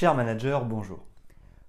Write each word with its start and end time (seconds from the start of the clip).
Cher 0.00 0.14
manager, 0.14 0.64
bonjour. 0.64 1.00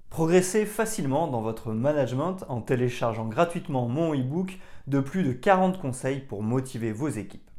Progressez 0.10 0.66
facilement 0.66 1.28
dans 1.28 1.42
votre 1.42 1.74
management 1.74 2.46
en 2.48 2.62
téléchargeant 2.62 3.28
gratuitement 3.28 3.89
mon 3.89 4.14
e-book 4.14 4.57
de 4.88 5.02
plus 5.02 5.23
de 5.23 5.34
40 5.34 5.82
conseils 5.82 6.21
pour 6.21 6.41
motiver 6.41 6.94
vos 6.94 7.09
équipes. 7.09 7.52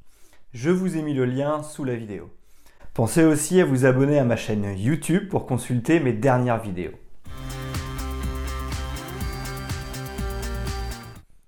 Je 0.55 0.71
vous 0.71 0.97
ai 0.97 1.03
mis 1.03 1.13
le 1.13 1.27
lien 1.27 1.63
sous 1.63 1.85
la 1.85 1.95
vidéo. 1.95 2.31
Pensez 2.95 3.23
aussi 3.23 3.61
à 3.61 3.67
vous 3.67 3.85
abonner 3.85 4.19
à 4.19 4.25
ma 4.25 4.37
chaîne 4.37 4.65
YouTube 4.75 5.29
pour 5.29 5.45
consulter 5.45 6.01
mes 6.01 6.15
dernières 6.15 6.63
vidéos. 6.63 6.95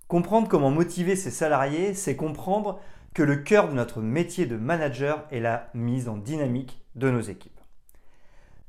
Comprendre 0.06 0.48
comment 0.48 0.70
motiver 0.70 1.16
ses 1.16 1.30
salariés, 1.30 1.94
c'est 1.94 2.14
comprendre 2.14 2.78
que 3.14 3.22
le 3.22 3.36
cœur 3.36 3.70
de 3.70 3.72
notre 3.72 4.02
métier 4.02 4.44
de 4.44 4.58
manager 4.58 5.24
est 5.30 5.40
la 5.40 5.70
mise 5.72 6.10
en 6.10 6.18
dynamique 6.18 6.84
de 6.94 7.10
nos 7.10 7.22
équipes. 7.22 7.53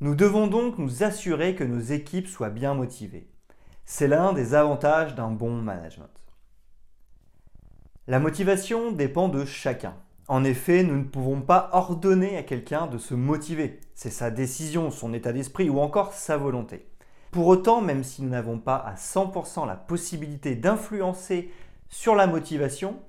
Nous 0.05 0.13
devons 0.13 0.45
donc 0.45 0.77
nous 0.77 1.01
assurer 1.01 1.55
que 1.55 1.63
nos 1.63 1.79
équipes 1.79 2.27
soient 2.27 2.51
bien 2.51 2.75
motivées. 2.75 3.27
C'est 3.85 4.07
l'un 4.07 4.33
des 4.33 4.53
avantages 4.53 5.15
d'un 5.15 5.31
bon 5.31 5.49
management. 5.49 6.11
La 8.05 8.19
motivation 8.19 8.91
dépend 8.91 9.29
de 9.29 9.45
chacun. 9.45 9.95
En 10.27 10.43
effet, 10.43 10.83
nous 10.83 10.95
ne 10.95 11.05
pouvons 11.05 11.41
pas 11.41 11.71
ordonner 11.73 12.37
à 12.37 12.43
quelqu'un 12.43 12.85
de 12.85 12.99
se 12.99 13.15
motiver. 13.15 13.79
C'est 13.95 14.11
sa 14.11 14.29
décision, 14.29 14.91
son 14.91 15.11
état 15.11 15.33
d'esprit 15.33 15.71
ou 15.71 15.79
encore 15.79 16.13
sa 16.13 16.37
volonté. 16.37 16.87
Pour 17.31 17.47
autant, 17.47 17.81
même 17.81 18.03
si 18.03 18.21
nous 18.21 18.29
n'avons 18.29 18.59
pas 18.59 18.75
à 18.75 18.93
100% 18.93 19.65
la 19.65 19.75
possibilité 19.75 20.53
d'influencer 20.53 21.49
sur 21.89 22.13
la 22.13 22.27
motivation, 22.27 22.99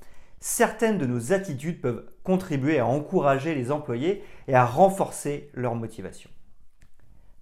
certaines 0.41 0.97
de 0.97 1.05
nos 1.05 1.35
attitudes 1.35 1.83
peuvent 1.83 2.07
contribuer 2.25 2.79
à 2.79 2.87
encourager 2.87 3.55
les 3.55 3.71
employés 3.71 4.25
et 4.49 4.55
à 4.55 4.65
renforcer 4.65 5.51
leur 5.53 5.75
motivation. 5.75 6.31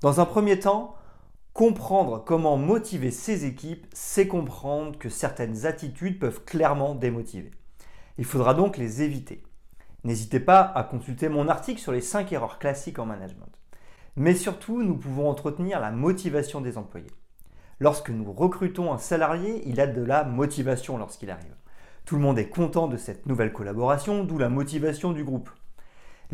Dans 0.04 0.20
un 0.20 0.26
premier 0.26 0.60
temps, 0.60 0.96
comprendre 1.54 2.22
comment 2.22 2.58
motiver 2.58 3.10
ses 3.10 3.46
équipes, 3.46 3.86
c'est 3.94 4.28
comprendre 4.28 4.98
que 4.98 5.08
certaines 5.08 5.64
attitudes 5.64 6.18
peuvent 6.18 6.44
clairement 6.44 6.94
démotiver. 6.94 7.52
Il 8.18 8.26
faudra 8.26 8.52
donc 8.52 8.76
les 8.76 9.00
éviter. 9.00 9.42
N'hésitez 10.04 10.40
pas 10.40 10.60
à 10.60 10.84
consulter 10.84 11.30
mon 11.30 11.48
article 11.48 11.80
sur 11.80 11.90
les 11.90 12.02
5 12.02 12.30
erreurs 12.32 12.58
classiques 12.58 12.98
en 12.98 13.06
management. 13.06 13.48
Mais 14.16 14.34
surtout, 14.34 14.82
nous 14.82 14.98
pouvons 14.98 15.30
entretenir 15.30 15.80
la 15.80 15.90
motivation 15.90 16.60
des 16.60 16.76
employés. 16.76 17.10
Lorsque 17.80 18.10
nous 18.10 18.30
recrutons 18.30 18.92
un 18.92 18.98
salarié, 18.98 19.62
il 19.64 19.80
a 19.80 19.86
de 19.86 20.02
la 20.02 20.22
motivation 20.24 20.98
lorsqu'il 20.98 21.30
arrive. 21.30 21.56
Tout 22.04 22.16
le 22.16 22.20
monde 22.20 22.38
est 22.38 22.50
content 22.50 22.88
de 22.88 22.98
cette 22.98 23.24
nouvelle 23.24 23.54
collaboration, 23.54 24.22
d'où 24.22 24.36
la 24.36 24.50
motivation 24.50 25.12
du 25.12 25.24
groupe. 25.24 25.48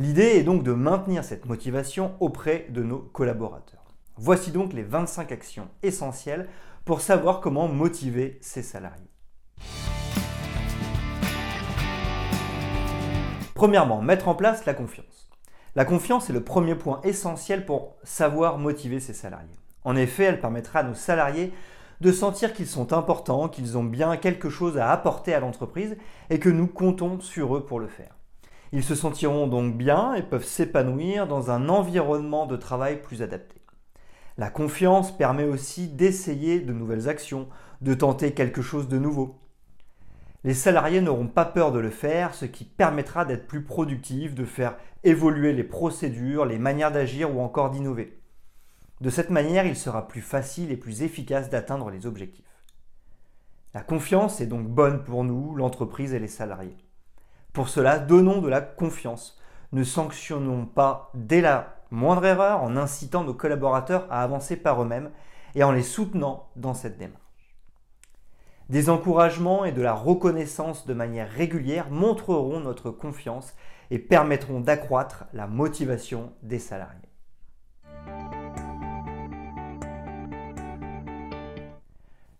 L'idée 0.00 0.38
est 0.38 0.44
donc 0.44 0.62
de 0.62 0.72
maintenir 0.72 1.24
cette 1.24 1.44
motivation 1.44 2.14
auprès 2.20 2.68
de 2.70 2.82
nos 2.82 3.00
collaborateurs. 3.00 3.84
Voici 4.16 4.50
donc 4.50 4.72
les 4.72 4.82
25 4.82 5.30
actions 5.30 5.68
essentielles 5.82 6.48
pour 6.86 7.02
savoir 7.02 7.42
comment 7.42 7.68
motiver 7.68 8.38
ses 8.40 8.62
salariés. 8.62 9.10
Premièrement, 13.54 14.00
mettre 14.00 14.28
en 14.28 14.34
place 14.34 14.64
la 14.64 14.72
confiance. 14.72 15.28
La 15.74 15.84
confiance 15.84 16.30
est 16.30 16.32
le 16.32 16.44
premier 16.44 16.76
point 16.76 17.02
essentiel 17.04 17.66
pour 17.66 17.96
savoir 18.02 18.56
motiver 18.56 19.00
ses 19.00 19.12
salariés. 19.12 19.50
En 19.84 19.96
effet, 19.96 20.24
elle 20.24 20.40
permettra 20.40 20.78
à 20.78 20.84
nos 20.84 20.94
salariés 20.94 21.52
de 22.00 22.10
sentir 22.10 22.54
qu'ils 22.54 22.68
sont 22.68 22.94
importants, 22.94 23.50
qu'ils 23.50 23.76
ont 23.76 23.84
bien 23.84 24.16
quelque 24.16 24.48
chose 24.48 24.78
à 24.78 24.92
apporter 24.92 25.34
à 25.34 25.40
l'entreprise 25.40 25.98
et 26.30 26.38
que 26.38 26.48
nous 26.48 26.68
comptons 26.68 27.20
sur 27.20 27.54
eux 27.54 27.66
pour 27.66 27.80
le 27.80 27.88
faire. 27.88 28.14
Ils 28.72 28.84
se 28.84 28.94
sentiront 28.94 29.48
donc 29.48 29.76
bien 29.76 30.14
et 30.14 30.22
peuvent 30.22 30.44
s'épanouir 30.44 31.26
dans 31.26 31.50
un 31.50 31.68
environnement 31.68 32.46
de 32.46 32.56
travail 32.56 33.02
plus 33.02 33.22
adapté. 33.22 33.56
La 34.38 34.48
confiance 34.48 35.16
permet 35.16 35.44
aussi 35.44 35.88
d'essayer 35.88 36.60
de 36.60 36.72
nouvelles 36.72 37.08
actions, 37.08 37.48
de 37.80 37.94
tenter 37.94 38.32
quelque 38.32 38.62
chose 38.62 38.88
de 38.88 38.98
nouveau. 38.98 39.40
Les 40.44 40.54
salariés 40.54 41.00
n'auront 41.00 41.26
pas 41.26 41.44
peur 41.44 41.72
de 41.72 41.78
le 41.78 41.90
faire, 41.90 42.34
ce 42.34 42.46
qui 42.46 42.64
permettra 42.64 43.24
d'être 43.24 43.46
plus 43.46 43.62
productifs, 43.62 44.34
de 44.34 44.46
faire 44.46 44.76
évoluer 45.04 45.52
les 45.52 45.64
procédures, 45.64 46.46
les 46.46 46.58
manières 46.58 46.92
d'agir 46.92 47.34
ou 47.34 47.40
encore 47.40 47.70
d'innover. 47.70 48.22
De 49.00 49.10
cette 49.10 49.30
manière, 49.30 49.66
il 49.66 49.76
sera 49.76 50.08
plus 50.08 50.22
facile 50.22 50.70
et 50.70 50.76
plus 50.76 51.02
efficace 51.02 51.50
d'atteindre 51.50 51.90
les 51.90 52.06
objectifs. 52.06 52.44
La 53.74 53.82
confiance 53.82 54.40
est 54.40 54.46
donc 54.46 54.66
bonne 54.66 55.04
pour 55.04 55.24
nous, 55.24 55.54
l'entreprise 55.54 56.14
et 56.14 56.18
les 56.18 56.28
salariés. 56.28 56.76
Pour 57.52 57.68
cela, 57.68 57.98
donnons 57.98 58.40
de 58.40 58.48
la 58.48 58.60
confiance. 58.60 59.38
Ne 59.72 59.84
sanctionnons 59.84 60.66
pas 60.66 61.10
dès 61.14 61.40
la 61.40 61.76
moindre 61.90 62.24
erreur 62.24 62.62
en 62.62 62.76
incitant 62.76 63.24
nos 63.24 63.34
collaborateurs 63.34 64.06
à 64.10 64.22
avancer 64.22 64.56
par 64.56 64.82
eux-mêmes 64.82 65.10
et 65.54 65.64
en 65.64 65.72
les 65.72 65.82
soutenant 65.82 66.48
dans 66.56 66.74
cette 66.74 66.98
démarche. 66.98 67.20
Des 68.68 68.88
encouragements 68.88 69.64
et 69.64 69.72
de 69.72 69.82
la 69.82 69.94
reconnaissance 69.94 70.86
de 70.86 70.94
manière 70.94 71.28
régulière 71.28 71.90
montreront 71.90 72.60
notre 72.60 72.92
confiance 72.92 73.52
et 73.90 73.98
permettront 73.98 74.60
d'accroître 74.60 75.24
la 75.32 75.48
motivation 75.48 76.32
des 76.42 76.60
salariés. 76.60 77.00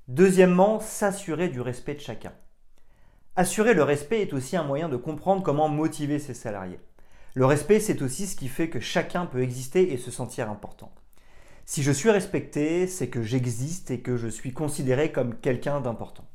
Deuxièmement, 0.06 0.78
s'assurer 0.78 1.48
du 1.48 1.60
respect 1.60 1.94
de 1.94 2.00
chacun. 2.00 2.32
Assurer 3.36 3.74
le 3.74 3.84
respect 3.84 4.22
est 4.22 4.32
aussi 4.32 4.56
un 4.56 4.64
moyen 4.64 4.88
de 4.88 4.96
comprendre 4.96 5.42
comment 5.42 5.68
motiver 5.68 6.18
ses 6.18 6.34
salariés. 6.34 6.80
Le 7.34 7.46
respect, 7.46 7.78
c'est 7.78 8.02
aussi 8.02 8.26
ce 8.26 8.34
qui 8.34 8.48
fait 8.48 8.68
que 8.68 8.80
chacun 8.80 9.24
peut 9.24 9.42
exister 9.42 9.92
et 9.92 9.98
se 9.98 10.10
sentir 10.10 10.50
important. 10.50 10.92
Si 11.64 11.84
je 11.84 11.92
suis 11.92 12.10
respecté, 12.10 12.88
c'est 12.88 13.08
que 13.08 13.22
j'existe 13.22 13.92
et 13.92 14.00
que 14.00 14.16
je 14.16 14.26
suis 14.26 14.52
considéré 14.52 15.12
comme 15.12 15.36
quelqu'un 15.36 15.80
d'important. 15.80 16.28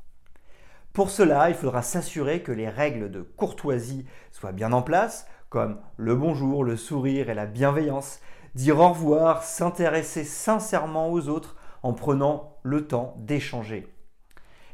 Pour 0.94 1.10
cela, 1.10 1.50
il 1.50 1.56
faudra 1.56 1.82
s'assurer 1.82 2.42
que 2.42 2.54
les 2.54 2.70
règles 2.70 3.12
de 3.12 3.22
courtoisie 3.22 4.06
soient 4.32 4.54
bien 4.54 4.72
en 4.72 4.82
place, 4.82 5.28
comme 5.50 5.78
le 5.98 6.16
bonjour, 6.16 6.64
le 6.64 6.78
sourire 6.78 7.30
et 7.30 7.34
la 7.34 7.46
bienveillance, 7.46 8.22
dire 8.56 8.80
au 8.80 8.88
revoir, 8.88 9.44
s'intéresser 9.44 10.24
sincèrement 10.24 11.12
aux 11.12 11.28
autres 11.28 11.58
en 11.84 11.92
prenant 11.92 12.56
le 12.64 12.88
temps 12.88 13.18
d'échanger 13.20 13.95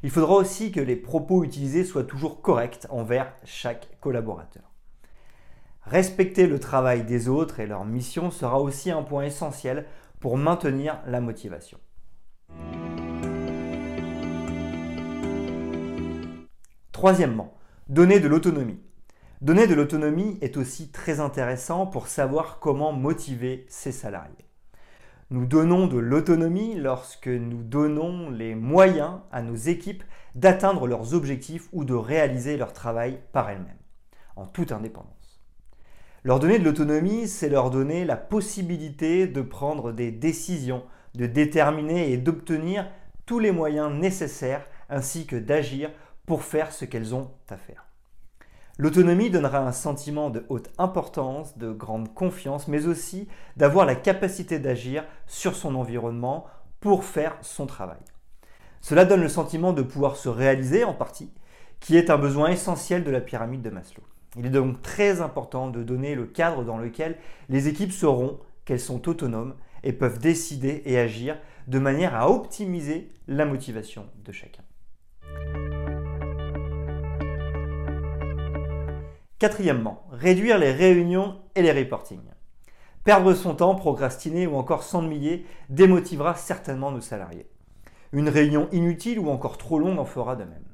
il 0.03 0.09
faudra 0.09 0.33
aussi 0.33 0.71
que 0.71 0.79
les 0.79 0.95
propos 0.95 1.43
utilisés 1.43 1.83
soient 1.83 2.03
toujours 2.03 2.41
corrects 2.41 2.87
envers 2.89 3.33
chaque 3.43 3.87
collaborateur. 3.99 4.63
Respecter 5.83 6.47
le 6.47 6.59
travail 6.59 7.03
des 7.03 7.27
autres 7.27 7.59
et 7.59 7.67
leur 7.67 7.85
mission 7.85 8.31
sera 8.31 8.59
aussi 8.59 8.91
un 8.91 9.03
point 9.03 9.23
essentiel 9.23 9.85
pour 10.19 10.37
maintenir 10.37 10.99
la 11.07 11.21
motivation. 11.21 11.79
Troisièmement, 16.91 17.53
donner 17.89 18.19
de 18.19 18.27
l'autonomie. 18.27 18.79
Donner 19.41 19.65
de 19.65 19.73
l'autonomie 19.73 20.37
est 20.41 20.57
aussi 20.57 20.91
très 20.91 21.19
intéressant 21.19 21.87
pour 21.87 22.07
savoir 22.07 22.59
comment 22.59 22.91
motiver 22.91 23.65
ses 23.69 23.91
salariés. 23.91 24.50
Nous 25.31 25.45
donnons 25.45 25.87
de 25.87 25.97
l'autonomie 25.97 26.75
lorsque 26.75 27.29
nous 27.29 27.63
donnons 27.63 28.29
les 28.31 28.53
moyens 28.53 29.21
à 29.31 29.41
nos 29.41 29.55
équipes 29.55 30.03
d'atteindre 30.35 30.87
leurs 30.87 31.13
objectifs 31.13 31.69
ou 31.71 31.85
de 31.85 31.93
réaliser 31.93 32.57
leur 32.57 32.73
travail 32.73 33.17
par 33.31 33.49
elles-mêmes, 33.49 33.79
en 34.35 34.45
toute 34.45 34.73
indépendance. 34.73 35.41
Leur 36.25 36.41
donner 36.41 36.59
de 36.59 36.65
l'autonomie, 36.65 37.29
c'est 37.29 37.47
leur 37.47 37.69
donner 37.69 38.03
la 38.03 38.17
possibilité 38.17 39.25
de 39.25 39.41
prendre 39.41 39.93
des 39.93 40.11
décisions, 40.11 40.83
de 41.15 41.27
déterminer 41.27 42.11
et 42.11 42.17
d'obtenir 42.17 42.91
tous 43.25 43.39
les 43.39 43.53
moyens 43.53 43.89
nécessaires 43.89 44.67
ainsi 44.89 45.25
que 45.27 45.37
d'agir 45.37 45.91
pour 46.25 46.43
faire 46.43 46.73
ce 46.73 46.83
qu'elles 46.83 47.15
ont 47.15 47.31
à 47.47 47.55
faire. 47.55 47.85
L'autonomie 48.81 49.29
donnera 49.29 49.59
un 49.59 49.73
sentiment 49.73 50.31
de 50.31 50.43
haute 50.49 50.71
importance, 50.79 51.55
de 51.55 51.71
grande 51.71 52.11
confiance, 52.15 52.67
mais 52.67 52.87
aussi 52.87 53.27
d'avoir 53.55 53.85
la 53.85 53.93
capacité 53.93 54.57
d'agir 54.57 55.05
sur 55.27 55.55
son 55.55 55.75
environnement 55.75 56.47
pour 56.79 57.03
faire 57.03 57.37
son 57.43 57.67
travail. 57.67 57.99
Cela 58.81 59.05
donne 59.05 59.21
le 59.21 59.29
sentiment 59.29 59.71
de 59.71 59.83
pouvoir 59.83 60.15
se 60.15 60.29
réaliser 60.29 60.83
en 60.83 60.95
partie, 60.95 61.29
qui 61.79 61.95
est 61.95 62.09
un 62.09 62.17
besoin 62.17 62.49
essentiel 62.49 63.03
de 63.03 63.11
la 63.11 63.21
pyramide 63.21 63.61
de 63.61 63.69
Maslow. 63.69 64.01
Il 64.35 64.47
est 64.47 64.49
donc 64.49 64.81
très 64.81 65.21
important 65.21 65.67
de 65.67 65.83
donner 65.83 66.15
le 66.15 66.25
cadre 66.25 66.63
dans 66.63 66.79
lequel 66.79 67.17
les 67.49 67.67
équipes 67.67 67.91
sauront 67.91 68.39
qu'elles 68.65 68.79
sont 68.79 69.07
autonomes 69.07 69.53
et 69.83 69.93
peuvent 69.93 70.17
décider 70.17 70.81
et 70.85 70.97
agir 70.97 71.37
de 71.67 71.77
manière 71.77 72.15
à 72.15 72.31
optimiser 72.31 73.11
la 73.27 73.45
motivation 73.45 74.07
de 74.25 74.31
chacun. 74.31 74.63
Quatrièmement, 79.41 80.05
réduire 80.11 80.59
les 80.59 80.71
réunions 80.71 81.41
et 81.55 81.63
les 81.63 81.71
reportings. 81.71 82.29
Perdre 83.03 83.33
son 83.33 83.55
temps, 83.55 83.73
procrastiner 83.73 84.45
ou 84.45 84.55
encore 84.55 84.83
s'ennuyer 84.83 85.47
démotivera 85.69 86.35
certainement 86.35 86.91
nos 86.91 87.01
salariés. 87.01 87.49
Une 88.11 88.29
réunion 88.29 88.69
inutile 88.71 89.17
ou 89.17 89.31
encore 89.31 89.57
trop 89.57 89.79
longue 89.79 89.97
en 89.97 90.05
fera 90.05 90.35
de 90.35 90.43
même. 90.43 90.67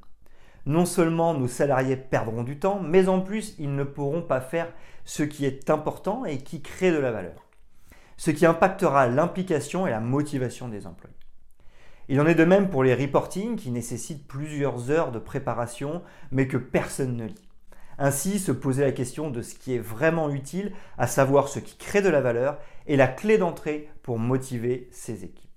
Non 0.65 0.85
seulement 0.85 1.33
nos 1.33 1.47
salariés 1.47 1.95
perdront 1.95 2.43
du 2.43 2.59
temps, 2.59 2.81
mais 2.83 3.07
en 3.07 3.21
plus 3.21 3.55
ils 3.57 3.73
ne 3.73 3.85
pourront 3.85 4.21
pas 4.21 4.41
faire 4.41 4.67
ce 5.05 5.23
qui 5.23 5.45
est 5.45 5.69
important 5.69 6.25
et 6.25 6.39
qui 6.39 6.61
crée 6.61 6.91
de 6.91 6.97
la 6.97 7.13
valeur. 7.13 7.47
ce 8.17 8.31
qui 8.31 8.45
impactera 8.45 9.07
l'implication 9.07 9.87
et 9.87 9.91
la 9.91 10.01
motivation 10.01 10.67
des 10.67 10.87
employés. 10.87 11.15
Il 12.09 12.19
en 12.19 12.27
est 12.27 12.35
de 12.35 12.43
même 12.43 12.69
pour 12.69 12.83
les 12.83 12.95
reporting 12.95 13.55
qui 13.55 13.71
nécessitent 13.71 14.27
plusieurs 14.27 14.91
heures 14.91 15.13
de 15.13 15.19
préparation 15.19 16.01
mais 16.31 16.49
que 16.49 16.57
personne 16.57 17.15
ne 17.15 17.27
lit. 17.27 17.46
Ainsi, 17.99 18.37
se 18.37 18.51
poser 18.51 18.83
la 18.83 18.91
question 18.91 19.31
de 19.31 19.41
ce 19.41 19.55
qui 19.55 19.73
est 19.73 19.79
vraiment 19.79 20.29
utile, 20.29 20.73
à 20.97 21.07
savoir 21.07 21.47
ce 21.47 21.59
qui 21.59 21.77
crée 21.77 22.01
de 22.01 22.09
la 22.09 22.21
valeur, 22.21 22.59
est 22.85 22.95
la 22.95 23.07
clé 23.07 23.37
d'entrée 23.37 23.89
pour 24.03 24.19
motiver 24.19 24.87
ses 24.91 25.23
équipes. 25.23 25.49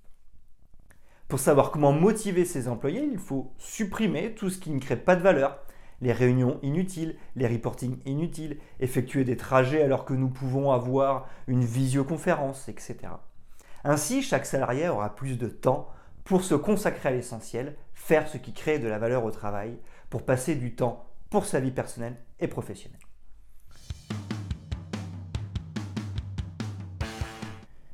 Pour 1.27 1.39
savoir 1.39 1.71
comment 1.71 1.93
motiver 1.93 2.43
ses 2.43 2.67
employés, 2.67 3.07
il 3.09 3.19
faut 3.19 3.53
supprimer 3.57 4.33
tout 4.33 4.49
ce 4.49 4.57
qui 4.57 4.71
ne 4.71 4.79
crée 4.79 4.97
pas 4.97 5.15
de 5.15 5.21
valeur, 5.21 5.59
les 6.01 6.11
réunions 6.11 6.59
inutiles, 6.63 7.15
les 7.35 7.47
reportings 7.47 7.99
inutiles, 8.05 8.57
effectuer 8.79 9.23
des 9.23 9.37
trajets 9.37 9.83
alors 9.83 10.03
que 10.03 10.15
nous 10.15 10.29
pouvons 10.29 10.71
avoir 10.71 11.29
une 11.47 11.63
visioconférence, 11.63 12.67
etc. 12.67 12.97
Ainsi, 13.83 14.23
chaque 14.23 14.47
salarié 14.47 14.89
aura 14.89 15.15
plus 15.15 15.37
de 15.37 15.47
temps 15.47 15.89
pour 16.23 16.43
se 16.43 16.55
consacrer 16.55 17.09
à 17.09 17.11
l'essentiel, 17.11 17.75
faire 17.93 18.27
ce 18.27 18.37
qui 18.37 18.51
crée 18.51 18.79
de 18.79 18.87
la 18.87 18.97
valeur 18.97 19.23
au 19.23 19.31
travail, 19.31 19.77
pour 20.09 20.25
passer 20.25 20.55
du 20.55 20.75
temps 20.75 21.05
pour 21.29 21.45
sa 21.45 21.59
vie 21.59 21.71
personnelle 21.71 22.17
et. 22.41 22.97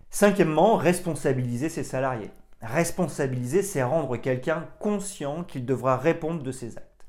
Cinquièmement, 0.10 0.78
responsabiliser 0.78 1.70
ses 1.70 1.84
salariés. 1.84 2.32
Responsabiliser, 2.62 3.62
c'est 3.62 3.84
rendre 3.84 4.18
quelqu'un 4.18 4.68
conscient 4.80 5.44
qu'il 5.44 5.66
devra 5.66 5.96
répondre 5.98 6.42
de 6.42 6.52
ses 6.52 6.78
actes. 6.78 7.06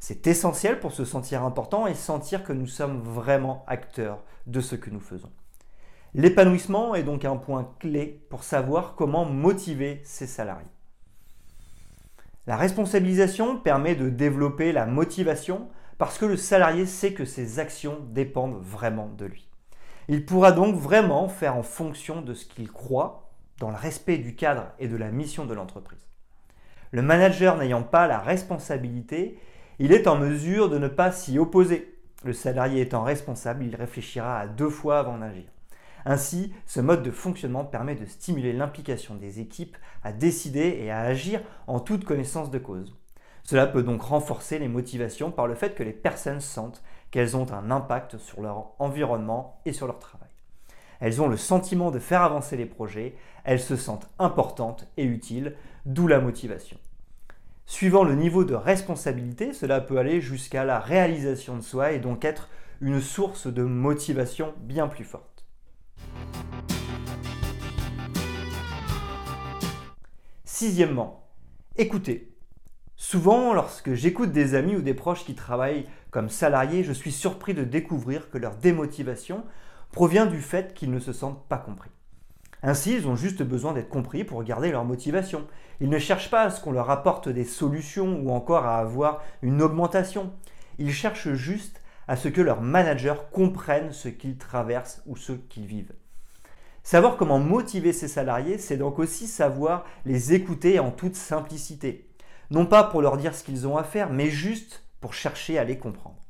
C'est 0.00 0.26
essentiel 0.26 0.80
pour 0.80 0.92
se 0.92 1.04
sentir 1.04 1.44
important 1.44 1.86
et 1.86 1.94
sentir 1.94 2.42
que 2.42 2.52
nous 2.52 2.66
sommes 2.66 3.00
vraiment 3.00 3.64
acteurs 3.68 4.24
de 4.48 4.60
ce 4.60 4.74
que 4.74 4.90
nous 4.90 4.98
faisons. 4.98 5.30
L'épanouissement 6.14 6.96
est 6.96 7.04
donc 7.04 7.24
un 7.24 7.36
point 7.36 7.72
clé 7.78 8.26
pour 8.28 8.42
savoir 8.42 8.96
comment 8.96 9.24
motiver 9.24 10.02
ses 10.04 10.26
salariés. 10.26 10.66
La 12.48 12.56
responsabilisation 12.56 13.56
permet 13.56 13.94
de 13.94 14.08
développer 14.08 14.72
la 14.72 14.84
motivation 14.84 15.68
parce 16.02 16.18
que 16.18 16.26
le 16.26 16.36
salarié 16.36 16.84
sait 16.84 17.12
que 17.12 17.24
ses 17.24 17.60
actions 17.60 18.00
dépendent 18.10 18.60
vraiment 18.60 19.06
de 19.06 19.24
lui. 19.24 19.48
Il 20.08 20.26
pourra 20.26 20.50
donc 20.50 20.74
vraiment 20.74 21.28
faire 21.28 21.56
en 21.56 21.62
fonction 21.62 22.22
de 22.22 22.34
ce 22.34 22.44
qu'il 22.44 22.72
croit 22.72 23.30
dans 23.60 23.70
le 23.70 23.76
respect 23.76 24.18
du 24.18 24.34
cadre 24.34 24.66
et 24.80 24.88
de 24.88 24.96
la 24.96 25.12
mission 25.12 25.46
de 25.46 25.54
l'entreprise. 25.54 26.04
Le 26.90 27.02
manager 27.02 27.56
n'ayant 27.56 27.84
pas 27.84 28.08
la 28.08 28.18
responsabilité, 28.18 29.38
il 29.78 29.92
est 29.92 30.08
en 30.08 30.16
mesure 30.16 30.68
de 30.68 30.76
ne 30.76 30.88
pas 30.88 31.12
s'y 31.12 31.38
opposer. 31.38 31.96
Le 32.24 32.32
salarié 32.32 32.80
étant 32.80 33.04
responsable, 33.04 33.62
il 33.62 33.76
réfléchira 33.76 34.40
à 34.40 34.48
deux 34.48 34.70
fois 34.70 34.98
avant 34.98 35.18
d'agir. 35.18 35.46
Ainsi, 36.04 36.52
ce 36.66 36.80
mode 36.80 37.04
de 37.04 37.12
fonctionnement 37.12 37.64
permet 37.64 37.94
de 37.94 38.06
stimuler 38.06 38.52
l'implication 38.52 39.14
des 39.14 39.38
équipes 39.38 39.76
à 40.02 40.10
décider 40.10 40.80
et 40.82 40.90
à 40.90 41.02
agir 41.02 41.42
en 41.68 41.78
toute 41.78 42.04
connaissance 42.04 42.50
de 42.50 42.58
cause. 42.58 42.92
Cela 43.44 43.66
peut 43.66 43.82
donc 43.82 44.02
renforcer 44.02 44.58
les 44.58 44.68
motivations 44.68 45.30
par 45.30 45.46
le 45.46 45.54
fait 45.54 45.74
que 45.74 45.82
les 45.82 45.92
personnes 45.92 46.40
sentent 46.40 46.82
qu'elles 47.10 47.36
ont 47.36 47.52
un 47.52 47.70
impact 47.70 48.18
sur 48.18 48.40
leur 48.40 48.72
environnement 48.78 49.60
et 49.66 49.72
sur 49.72 49.86
leur 49.86 49.98
travail. 49.98 50.28
Elles 51.00 51.20
ont 51.20 51.28
le 51.28 51.36
sentiment 51.36 51.90
de 51.90 51.98
faire 51.98 52.22
avancer 52.22 52.56
les 52.56 52.66
projets, 52.66 53.16
elles 53.44 53.60
se 53.60 53.76
sentent 53.76 54.08
importantes 54.18 54.86
et 54.96 55.04
utiles, 55.04 55.56
d'où 55.84 56.06
la 56.06 56.20
motivation. 56.20 56.78
Suivant 57.66 58.04
le 58.04 58.14
niveau 58.14 58.44
de 58.44 58.54
responsabilité, 58.54 59.52
cela 59.52 59.80
peut 59.80 59.98
aller 59.98 60.20
jusqu'à 60.20 60.64
la 60.64 60.78
réalisation 60.78 61.56
de 61.56 61.62
soi 61.62 61.92
et 61.92 61.98
donc 61.98 62.24
être 62.24 62.48
une 62.80 63.00
source 63.00 63.46
de 63.46 63.62
motivation 63.62 64.54
bien 64.60 64.88
plus 64.88 65.04
forte. 65.04 65.44
Sixièmement, 70.44 71.28
écoutez. 71.76 72.31
Souvent, 73.04 73.52
lorsque 73.52 73.94
j'écoute 73.94 74.30
des 74.30 74.54
amis 74.54 74.76
ou 74.76 74.80
des 74.80 74.94
proches 74.94 75.24
qui 75.24 75.34
travaillent 75.34 75.86
comme 76.12 76.30
salariés, 76.30 76.84
je 76.84 76.92
suis 76.92 77.10
surpris 77.10 77.52
de 77.52 77.64
découvrir 77.64 78.30
que 78.30 78.38
leur 78.38 78.54
démotivation 78.54 79.42
provient 79.90 80.24
du 80.24 80.40
fait 80.40 80.72
qu'ils 80.72 80.92
ne 80.92 81.00
se 81.00 81.12
sentent 81.12 81.44
pas 81.48 81.58
compris. 81.58 81.90
Ainsi, 82.62 82.94
ils 82.94 83.08
ont 83.08 83.16
juste 83.16 83.42
besoin 83.42 83.72
d'être 83.72 83.88
compris 83.88 84.22
pour 84.22 84.44
garder 84.44 84.70
leur 84.70 84.84
motivation. 84.84 85.48
Ils 85.80 85.90
ne 85.90 85.98
cherchent 85.98 86.30
pas 86.30 86.42
à 86.42 86.50
ce 86.50 86.60
qu'on 86.60 86.70
leur 86.70 86.90
apporte 86.90 87.28
des 87.28 87.44
solutions 87.44 88.20
ou 88.22 88.30
encore 88.30 88.66
à 88.66 88.78
avoir 88.78 89.20
une 89.42 89.62
augmentation. 89.62 90.32
Ils 90.78 90.92
cherchent 90.92 91.32
juste 91.32 91.82
à 92.06 92.14
ce 92.14 92.28
que 92.28 92.40
leurs 92.40 92.62
managers 92.62 93.20
comprennent 93.32 93.92
ce 93.92 94.10
qu'ils 94.10 94.38
traversent 94.38 95.02
ou 95.06 95.16
ce 95.16 95.32
qu'ils 95.32 95.66
vivent. 95.66 95.92
Savoir 96.84 97.16
comment 97.16 97.40
motiver 97.40 97.92
ses 97.92 98.08
salariés, 98.08 98.58
c'est 98.58 98.76
donc 98.76 99.00
aussi 99.00 99.26
savoir 99.26 99.86
les 100.06 100.34
écouter 100.34 100.78
en 100.78 100.92
toute 100.92 101.16
simplicité. 101.16 102.08
Non 102.52 102.66
pas 102.66 102.84
pour 102.84 103.00
leur 103.00 103.16
dire 103.16 103.34
ce 103.34 103.44
qu'ils 103.44 103.66
ont 103.66 103.78
à 103.78 103.82
faire, 103.82 104.10
mais 104.10 104.28
juste 104.28 104.84
pour 105.00 105.14
chercher 105.14 105.58
à 105.58 105.64
les 105.64 105.78
comprendre. 105.78 106.22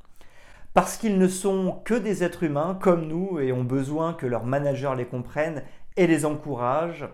Parce 0.73 0.97
qu'ils 0.97 1.19
ne 1.19 1.27
sont 1.27 1.83
que 1.85 1.95
des 1.95 2.23
êtres 2.23 2.45
humains 2.45 2.79
comme 2.81 3.09
nous 3.09 3.41
et 3.41 3.51
ont 3.51 3.65
besoin 3.65 4.15
que 4.15 4.27
leurs 4.27 4.47
managers 4.47 4.95
les 4.97 5.05
comprennent 5.05 5.65
et 5.97 6.07
les 6.07 6.25
encouragent. 6.25 7.09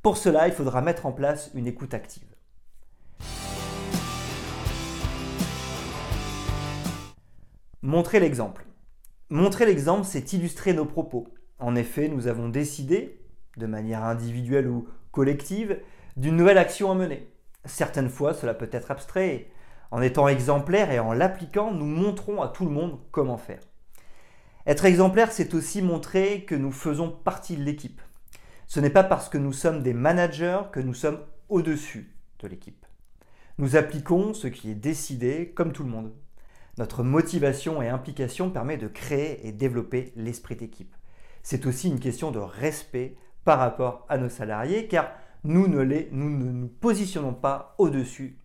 Pour 0.00 0.16
cela, 0.16 0.46
il 0.46 0.54
faudra 0.54 0.80
mettre 0.80 1.06
en 1.06 1.12
place 1.12 1.50
une 1.54 1.66
écoute 1.66 1.92
active. 1.92 2.28
Montrer 7.82 8.20
l'exemple. 8.20 8.64
Montrer 9.28 9.66
l'exemple, 9.66 10.04
c'est 10.04 10.32
illustrer 10.32 10.72
nos 10.72 10.86
propos. 10.86 11.26
En 11.58 11.74
effet, 11.74 12.06
nous 12.06 12.28
avons 12.28 12.48
décidé, 12.48 13.26
de 13.56 13.66
manière 13.66 14.04
individuelle 14.04 14.68
ou 14.68 14.86
collective, 15.10 15.80
d'une 16.16 16.36
nouvelle 16.36 16.58
action 16.58 16.92
à 16.92 16.94
mener. 16.94 17.28
Certaines 17.64 18.08
fois, 18.08 18.34
cela 18.34 18.54
peut 18.54 18.68
être 18.72 18.90
abstrait. 18.90 19.50
En 19.90 20.00
étant 20.00 20.28
exemplaire 20.28 20.90
et 20.90 20.98
en 20.98 21.12
l'appliquant, 21.12 21.70
nous 21.70 21.86
montrons 21.86 22.42
à 22.42 22.48
tout 22.48 22.64
le 22.64 22.70
monde 22.70 22.98
comment 23.10 23.36
faire. 23.36 23.60
Être 24.66 24.84
exemplaire, 24.84 25.32
c'est 25.32 25.54
aussi 25.54 25.82
montrer 25.82 26.44
que 26.44 26.54
nous 26.54 26.72
faisons 26.72 27.10
partie 27.10 27.56
de 27.56 27.62
l'équipe. 27.62 28.00
Ce 28.66 28.80
n'est 28.80 28.90
pas 28.90 29.04
parce 29.04 29.28
que 29.28 29.38
nous 29.38 29.52
sommes 29.52 29.82
des 29.82 29.92
managers 29.92 30.62
que 30.72 30.80
nous 30.80 30.94
sommes 30.94 31.20
au-dessus 31.48 32.14
de 32.38 32.48
l'équipe. 32.48 32.86
Nous 33.58 33.76
appliquons 33.76 34.32
ce 34.32 34.46
qui 34.46 34.70
est 34.70 34.74
décidé 34.74 35.52
comme 35.54 35.72
tout 35.72 35.82
le 35.82 35.90
monde. 35.90 36.12
Notre 36.78 37.02
motivation 37.02 37.82
et 37.82 37.88
implication 37.88 38.50
permet 38.50 38.78
de 38.78 38.88
créer 38.88 39.46
et 39.46 39.52
développer 39.52 40.12
l'esprit 40.16 40.56
d'équipe 40.56 40.94
c'est 41.42 41.66
aussi 41.66 41.88
une 41.88 42.00
question 42.00 42.30
de 42.30 42.38
respect 42.38 43.16
par 43.44 43.58
rapport 43.58 44.06
à 44.08 44.18
nos 44.18 44.28
salariés, 44.28 44.86
car 44.86 45.10
nous 45.44 45.66
ne, 45.66 45.80
les, 45.80 46.08
nous 46.12 46.30
ne 46.30 46.50
nous 46.50 46.68
positionnons 46.68 47.34
pas 47.34 47.74
au-dessus. 47.78 48.38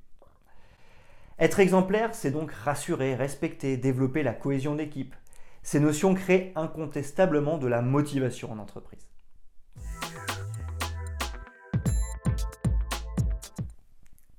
Être 1.40 1.60
exemplaire, 1.60 2.16
c'est 2.16 2.32
donc 2.32 2.52
rassurer, 2.52 3.14
respecter, 3.16 3.78
développer 3.78 4.24
la 4.24 4.34
cohésion 4.34 4.76
d'équipe. 4.76 5.16
Ces 5.62 5.80
notions 5.80 6.16
créent 6.16 6.52
incontestablement 6.56 7.58
de 7.58 7.68
la 7.68 7.82
motivation 7.82 8.52
en 8.52 8.58
entreprise. 8.58 9.08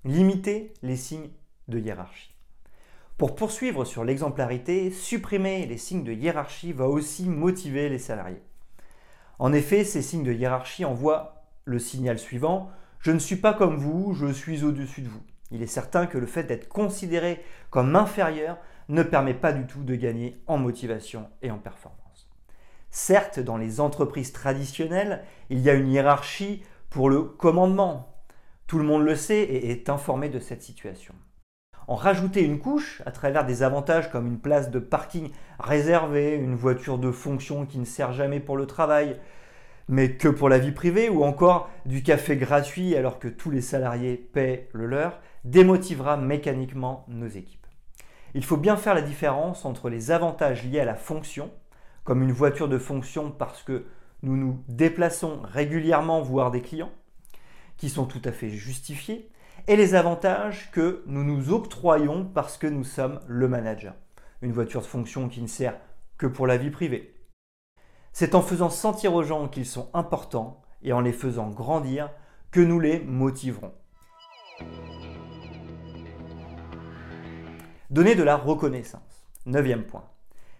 Limiter 0.04 0.74
les 0.82 0.96
signes 0.96 1.30
de 1.68 1.78
hiérarchie. 1.78 2.34
Pour 3.18 3.34
poursuivre 3.34 3.84
sur 3.84 4.04
l'exemplarité, 4.04 4.90
supprimer 4.90 5.66
les 5.66 5.76
signes 5.76 6.04
de 6.04 6.12
hiérarchie 6.12 6.72
va 6.72 6.88
aussi 6.88 7.28
motiver 7.28 7.88
les 7.88 7.98
salariés. 7.98 8.42
En 9.38 9.52
effet, 9.52 9.84
ces 9.84 10.02
signes 10.02 10.24
de 10.24 10.32
hiérarchie 10.32 10.84
envoient 10.84 11.37
le 11.68 11.78
signal 11.78 12.18
suivant 12.18 12.70
Je 12.98 13.12
ne 13.12 13.18
suis 13.18 13.36
pas 13.36 13.52
comme 13.52 13.76
vous, 13.76 14.14
je 14.14 14.32
suis 14.32 14.64
au-dessus 14.64 15.02
de 15.02 15.08
vous. 15.08 15.22
Il 15.50 15.62
est 15.62 15.66
certain 15.66 16.06
que 16.06 16.18
le 16.18 16.26
fait 16.26 16.44
d'être 16.44 16.68
considéré 16.68 17.42
comme 17.70 17.94
inférieur 17.94 18.58
ne 18.88 19.02
permet 19.02 19.34
pas 19.34 19.52
du 19.52 19.66
tout 19.66 19.82
de 19.84 19.94
gagner 19.94 20.42
en 20.46 20.56
motivation 20.58 21.28
et 21.42 21.50
en 21.50 21.58
performance. 21.58 22.28
Certes, 22.90 23.38
dans 23.38 23.58
les 23.58 23.80
entreprises 23.80 24.32
traditionnelles, 24.32 25.24
il 25.50 25.60
y 25.60 25.68
a 25.68 25.74
une 25.74 25.88
hiérarchie 25.88 26.62
pour 26.88 27.10
le 27.10 27.22
commandement. 27.22 28.14
Tout 28.66 28.78
le 28.78 28.84
monde 28.84 29.04
le 29.04 29.14
sait 29.14 29.42
et 29.42 29.70
est 29.70 29.90
informé 29.90 30.30
de 30.30 30.38
cette 30.38 30.62
situation 30.62 31.14
en 31.88 31.94
rajouter 31.94 32.42
une 32.44 32.58
couche 32.58 33.02
à 33.06 33.10
travers 33.10 33.46
des 33.46 33.62
avantages 33.62 34.10
comme 34.10 34.26
une 34.26 34.38
place 34.38 34.70
de 34.70 34.78
parking 34.78 35.30
réservée, 35.58 36.34
une 36.34 36.54
voiture 36.54 36.98
de 36.98 37.10
fonction 37.10 37.64
qui 37.64 37.78
ne 37.78 37.86
sert 37.86 38.12
jamais 38.12 38.40
pour 38.40 38.58
le 38.58 38.66
travail, 38.66 39.18
mais 39.88 40.12
que 40.12 40.28
pour 40.28 40.48
la 40.48 40.58
vie 40.58 40.72
privée, 40.72 41.08
ou 41.08 41.24
encore 41.24 41.70
du 41.86 42.02
café 42.02 42.36
gratuit 42.36 42.94
alors 42.94 43.18
que 43.18 43.28
tous 43.28 43.50
les 43.50 43.62
salariés 43.62 44.16
paient 44.16 44.68
le 44.72 44.86
leur, 44.86 45.20
démotivera 45.44 46.16
mécaniquement 46.16 47.04
nos 47.08 47.26
équipes. 47.26 47.66
Il 48.34 48.44
faut 48.44 48.58
bien 48.58 48.76
faire 48.76 48.94
la 48.94 49.02
différence 49.02 49.64
entre 49.64 49.88
les 49.88 50.10
avantages 50.10 50.64
liés 50.64 50.80
à 50.80 50.84
la 50.84 50.94
fonction, 50.94 51.50
comme 52.04 52.22
une 52.22 52.32
voiture 52.32 52.68
de 52.68 52.78
fonction 52.78 53.30
parce 53.30 53.62
que 53.62 53.86
nous 54.22 54.36
nous 54.36 54.62
déplaçons 54.68 55.40
régulièrement 55.42 56.20
voir 56.20 56.50
des 56.50 56.60
clients, 56.60 56.92
qui 57.78 57.88
sont 57.88 58.04
tout 58.04 58.22
à 58.24 58.32
fait 58.32 58.50
justifiés, 58.50 59.30
et 59.66 59.76
les 59.76 59.94
avantages 59.94 60.70
que 60.70 61.02
nous 61.06 61.24
nous 61.24 61.52
octroyons 61.52 62.24
parce 62.24 62.58
que 62.58 62.66
nous 62.66 62.84
sommes 62.84 63.20
le 63.26 63.48
manager. 63.48 63.94
Une 64.42 64.52
voiture 64.52 64.80
de 64.80 64.86
fonction 64.86 65.28
qui 65.28 65.40
ne 65.42 65.46
sert 65.46 65.78
que 66.16 66.26
pour 66.26 66.46
la 66.46 66.56
vie 66.56 66.70
privée. 66.70 67.14
C'est 68.20 68.34
en 68.34 68.42
faisant 68.42 68.68
sentir 68.68 69.14
aux 69.14 69.22
gens 69.22 69.46
qu'ils 69.46 69.64
sont 69.64 69.90
importants 69.94 70.60
et 70.82 70.92
en 70.92 71.00
les 71.00 71.12
faisant 71.12 71.50
grandir 71.50 72.10
que 72.50 72.58
nous 72.58 72.80
les 72.80 72.98
motiverons. 72.98 73.72
Donner 77.90 78.16
de 78.16 78.24
la 78.24 78.34
reconnaissance. 78.34 79.30
Neuvième 79.46 79.84
point. 79.84 80.02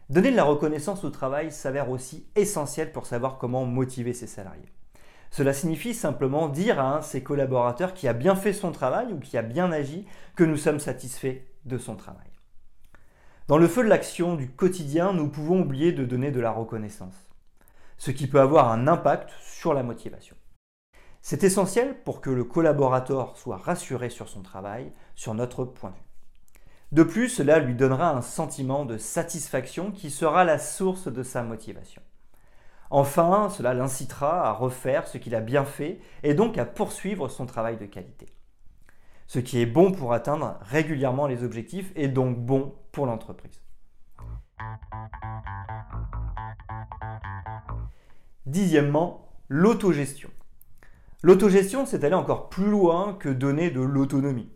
Donner 0.09 0.31
de 0.31 0.37
la 0.37 0.45
reconnaissance 0.45 1.03
au 1.03 1.11
travail 1.11 1.51
s'avère 1.51 1.91
aussi 1.91 2.29
essentiel 2.37 2.93
pour 2.93 3.07
savoir 3.07 3.39
comment 3.39 3.65
motiver 3.65 4.13
ses 4.13 4.29
salariés. 4.29 4.73
Cela 5.33 5.53
signifie 5.53 5.95
simplement 5.95 6.49
dire 6.49 6.79
à 6.79 6.95
un 6.95 6.99
de 7.01 7.05
ses 7.05 7.25
collaborateurs 7.25 7.93
qui 7.93 8.07
a 8.07 8.13
bien 8.13 8.37
fait 8.37 8.53
son 8.53 8.71
travail 8.71 9.13
ou 9.13 9.19
qui 9.19 9.37
a 9.37 9.43
bien 9.43 9.73
agi 9.73 10.07
que 10.37 10.45
nous 10.45 10.59
sommes 10.59 10.79
satisfaits 10.79 11.43
de 11.65 11.77
son 11.77 11.97
travail. 11.97 12.31
Dans 13.49 13.59
le 13.59 13.67
feu 13.67 13.83
de 13.83 13.89
l'action 13.89 14.37
du 14.37 14.49
quotidien, 14.49 15.13
nous 15.13 15.27
pouvons 15.29 15.63
oublier 15.63 15.91
de 15.91 16.05
donner 16.05 16.31
de 16.31 16.39
la 16.39 16.53
reconnaissance, 16.53 17.28
ce 17.99 18.11
qui 18.11 18.27
peut 18.27 18.41
avoir 18.41 18.71
un 18.71 18.89
impact 18.89 19.31
sur 19.43 19.75
la 19.75 19.83
motivation. 19.83 20.37
C'est 21.21 21.45
essentiel 21.45 22.03
pour 22.05 22.21
que 22.21 22.31
le 22.31 22.45
collaborateur 22.45 23.37
soit 23.37 23.57
rassuré 23.57 24.09
sur 24.09 24.29
son 24.29 24.43
travail, 24.43 24.93
sur 25.15 25.35
notre 25.35 25.65
point 25.65 25.91
de 25.91 25.97
vue. 25.97 26.03
De 26.93 27.03
plus, 27.03 27.29
cela 27.29 27.59
lui 27.59 27.75
donnera 27.75 28.11
un 28.11 28.23
sentiment 28.23 28.87
de 28.87 28.97
satisfaction 28.97 29.91
qui 29.91 30.11
sera 30.11 30.45
la 30.45 30.59
source 30.59 31.13
de 31.13 31.23
sa 31.23 31.43
motivation. 31.43 32.01
Enfin, 32.91 33.51
cela 33.51 33.75
l'incitera 33.75 34.49
à 34.49 34.53
refaire 34.53 35.07
ce 35.07 35.19
qu'il 35.19 35.35
a 35.35 35.41
bien 35.41 35.65
fait 35.65 36.01
et 36.23 36.33
donc 36.33 36.57
à 36.57 36.65
poursuivre 36.65 37.29
son 37.29 37.45
travail 37.45 37.77
de 37.77 37.85
qualité. 37.85 38.27
Ce 39.27 39.39
qui 39.39 39.61
est 39.61 39.67
bon 39.67 39.93
pour 39.93 40.15
atteindre 40.15 40.57
régulièrement 40.63 41.27
les 41.27 41.45
objectifs 41.45 41.93
est 41.95 42.09
donc 42.09 42.39
bon 42.39 42.75
pour 42.93 43.05
l'entreprise. 43.05 43.61
Dixièmement, 48.47 49.29
l'autogestion. 49.49 50.31
L'autogestion, 51.23 51.87
c'est 51.87 52.05
aller 52.05 52.15
encore 52.15 52.49
plus 52.49 52.71
loin 52.71 53.15
que 53.15 53.29
donner 53.29 53.71
de 53.71 53.81
l'autonomie 53.81 54.51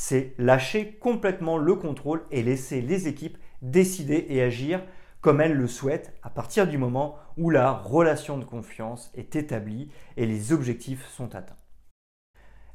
c'est 0.00 0.32
lâcher 0.38 0.92
complètement 1.00 1.58
le 1.58 1.74
contrôle 1.74 2.22
et 2.30 2.44
laisser 2.44 2.80
les 2.80 3.08
équipes 3.08 3.36
décider 3.62 4.26
et 4.28 4.40
agir 4.40 4.80
comme 5.20 5.40
elles 5.40 5.54
le 5.54 5.66
souhaitent 5.66 6.14
à 6.22 6.30
partir 6.30 6.68
du 6.68 6.78
moment 6.78 7.16
où 7.36 7.50
la 7.50 7.72
relation 7.72 8.38
de 8.38 8.44
confiance 8.44 9.10
est 9.16 9.34
établie 9.34 9.90
et 10.16 10.24
les 10.24 10.52
objectifs 10.52 11.04
sont 11.08 11.34
atteints. 11.34 11.56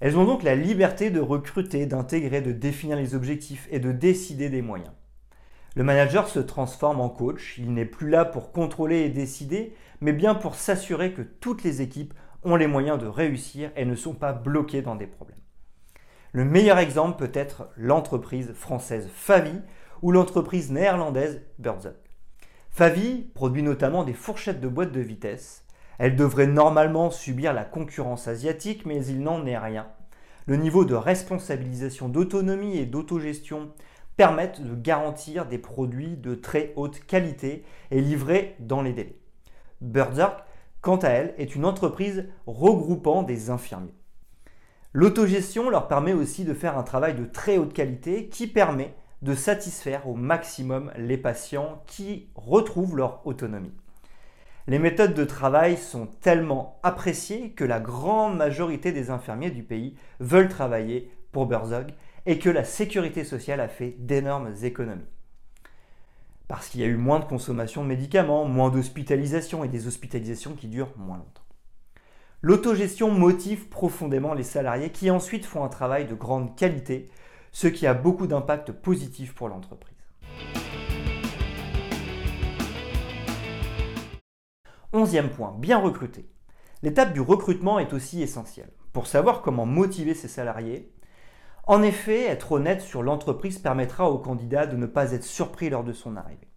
Elles 0.02 0.18
ont 0.18 0.26
donc 0.26 0.44
la 0.44 0.56
liberté 0.56 1.12
de 1.12 1.22
recruter, 1.22 1.86
d'intégrer, 1.86 2.42
de 2.42 2.52
définir 2.52 2.98
les 2.98 3.16
objectifs 3.16 3.70
et 3.72 3.80
de 3.80 3.94
décider 3.94 4.50
des 4.50 4.62
moyens. 4.62 4.92
Le 5.76 5.84
manager 5.84 6.28
se 6.28 6.40
transforme 6.40 7.02
en 7.02 7.10
coach, 7.10 7.56
il 7.58 7.74
n'est 7.74 7.86
plus 7.86 8.10
là 8.10 8.26
pour 8.26 8.52
contrôler 8.52 9.00
et 9.02 9.10
décider, 9.10 9.76
mais 10.02 10.14
bien 10.14 10.36
pour 10.36 10.54
s'assurer 10.54 11.14
que 11.14 11.24
toutes 11.24 11.64
les 11.64 11.82
équipes 11.82 12.14
ont 12.44 12.56
les 12.56 12.68
moyens 12.68 13.00
de 13.00 13.08
réussir 13.08 13.72
et 13.76 13.86
ne 13.86 13.96
sont 13.96 14.14
pas 14.14 14.34
bloquées 14.34 14.84
dans 14.84 14.96
des 14.96 15.08
problèmes. 15.08 15.38
Le 16.32 16.46
meilleur 16.46 16.78
exemple 16.78 17.18
peut 17.18 17.38
être 17.38 17.70
l'entreprise 17.76 18.54
française 18.54 19.10
Favi 19.14 19.62
ou 20.04 20.12
l'entreprise 20.12 20.72
néerlandaise 20.72 21.42
Birdzug. 21.58 21.94
Favi 22.70 23.22
produit 23.34 23.64
notamment 23.64 24.04
des 24.04 24.14
fourchettes 24.14 24.60
de 24.60 24.68
boîtes 24.68 24.92
de 24.92 25.00
vitesse. 25.00 25.66
Elle 26.00 26.16
devrait 26.16 26.48
normalement 26.48 27.12
subir 27.12 27.54
la 27.54 27.64
concurrence 27.64 28.28
asiatique, 28.28 28.86
mais 28.86 29.06
il 29.06 29.22
n'en 29.22 29.46
est 29.46 29.58
rien. 29.58 29.88
Le 30.46 30.56
niveau 30.56 30.86
de 30.86 30.96
responsabilisation, 30.96 32.10
d'autonomie 32.10 32.78
et 32.78 32.86
d'autogestion 32.86 33.72
permettent 34.16 34.62
de 34.62 34.76
garantir 34.76 35.46
des 35.46 35.58
produits 35.58 36.18
de 36.18 36.36
très 36.36 36.74
haute 36.76 37.00
qualité 37.06 37.64
et 37.92 38.02
livrés 38.02 38.56
dans 38.60 38.82
les 38.82 38.94
délais. 38.94 39.20
Birdzug, 39.82 40.32
quant 40.82 40.98
à 40.98 41.10
elle, 41.10 41.34
est 41.38 41.56
une 41.56 41.66
entreprise 41.66 42.26
regroupant 42.46 43.24
des 43.24 43.50
infirmiers. 43.50 43.96
L'autogestion 44.92 45.70
leur 45.70 45.88
permet 45.88 46.14
aussi 46.14 46.46
de 46.46 46.54
faire 46.54 46.78
un 46.78 46.84
travail 46.84 47.16
de 47.16 47.26
très 47.26 47.58
haute 47.58 47.74
qualité 47.74 48.30
qui 48.30 48.48
permet 48.48 48.94
de 49.24 49.34
satisfaire 49.34 50.08
au 50.08 50.16
maximum 50.16 50.92
les 50.98 51.18
patients 51.18 51.82
qui 51.88 52.30
retrouvent 52.36 52.98
leur 52.98 53.26
autonomie. 53.26 53.74
Les 54.68 54.80
méthodes 54.80 55.14
de 55.14 55.26
travail 55.26 55.78
sont 55.78 56.08
tellement 56.22 56.80
appréciées 56.84 57.52
que 57.52 57.64
la 57.64 57.80
grande 57.80 58.38
majorité 58.38 58.92
des 58.92 59.10
infirmiers 59.10 59.52
du 59.52 59.64
pays 59.64 59.98
veulent 60.20 60.48
travailler 60.48 61.12
pour 61.32 61.48
Burzog 61.48 61.88
et 62.26 62.40
que 62.40 62.50
la 62.50 62.64
sécurité 62.64 63.24
sociale 63.24 63.60
a 63.60 63.68
fait 63.68 63.96
d'énormes 64.00 64.54
économies. 64.64 65.02
Parce 66.48 66.70
qu'il 66.70 66.82
y 66.82 66.84
a 66.84 66.88
eu 66.88 66.98
moins 66.98 67.20
de 67.20 67.26
consommation 67.26 67.84
de 67.84 67.88
médicaments, 67.88 68.46
moins 68.46 68.70
d'hospitalisations 68.70 69.64
et 69.64 69.68
des 69.70 69.88
hospitalisations 69.88 70.54
qui 70.54 70.68
durent 70.68 70.94
moins 70.98 71.18
longtemps. 71.18 71.42
L'autogestion 72.42 73.10
motive 73.10 73.70
profondément 73.70 74.34
les 74.34 74.44
salariés 74.44 74.92
qui 74.92 75.10
ensuite 75.10 75.46
font 75.46 75.64
un 75.64 75.70
travail 75.70 76.06
de 76.06 76.14
grande 76.14 76.56
qualité, 76.58 77.10
ce 77.52 77.68
qui 77.68 77.88
a 77.88 77.94
beaucoup 77.94 78.28
d'impact 78.28 78.72
positif 78.72 79.34
pour 79.34 79.48
l'entreprise. 79.48 79.94
Onzième 84.92 85.30
point, 85.30 85.56
bien 85.58 85.80
recruter. 85.80 86.30
L'étape 86.84 87.14
du 87.14 87.22
recrutement 87.22 87.80
est 87.80 87.94
aussi 87.94 88.22
essentielle. 88.22 88.72
Pour 88.92 89.08
savoir 89.08 89.42
comment 89.42 89.66
motiver 89.66 90.14
ses 90.14 90.28
salariés, 90.28 90.93
en 91.66 91.82
effet, 91.82 92.26
être 92.26 92.52
honnête 92.52 92.82
sur 92.82 93.04
l'entreprise 93.04 93.58
permettra 93.58 94.10
au 94.10 94.18
candidat 94.18 94.68
de 94.68 94.76
ne 94.76 94.86
pas 94.86 95.14
être 95.14 95.24
surpris 95.24 95.70
lors 95.70 95.84
de 95.84 95.94
son 95.94 96.18
arrivée. 96.18 96.48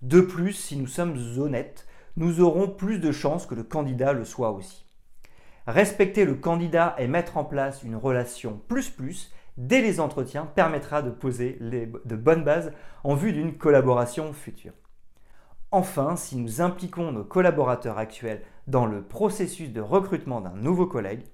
De 0.00 0.20
plus, 0.20 0.52
si 0.52 0.76
nous 0.76 0.86
sommes 0.86 1.18
honnêtes, 1.38 1.86
nous 2.16 2.40
aurons 2.40 2.68
plus 2.68 2.98
de 2.98 3.12
chances 3.12 3.46
que 3.46 3.54
le 3.54 3.62
candidat 3.62 4.12
le 4.12 4.24
soit 4.24 4.52
aussi. 4.52 4.86
Respecter 5.66 6.24
le 6.24 6.34
candidat 6.34 6.96
et 6.98 7.08
mettre 7.08 7.36
en 7.36 7.44
place 7.44 7.82
une 7.82 7.96
relation 7.96 8.60
plus-plus 8.68 9.32
dès 9.58 9.82
les 9.82 10.00
entretiens 10.00 10.46
permettra 10.46 11.02
de 11.02 11.10
poser 11.10 11.58
de 11.60 12.16
bonnes 12.16 12.44
bases 12.44 12.72
en 13.04 13.14
vue 13.14 13.32
d'une 13.32 13.58
collaboration 13.58 14.32
future. 14.32 14.72
Enfin, 15.70 16.16
si 16.16 16.36
nous 16.36 16.62
impliquons 16.62 17.12
nos 17.12 17.24
collaborateurs 17.24 17.98
actuels 17.98 18.42
dans 18.66 18.86
le 18.86 19.02
processus 19.02 19.70
de 19.70 19.82
recrutement 19.82 20.40
d'un 20.40 20.54
nouveau 20.54 20.86
collègue, 20.86 21.24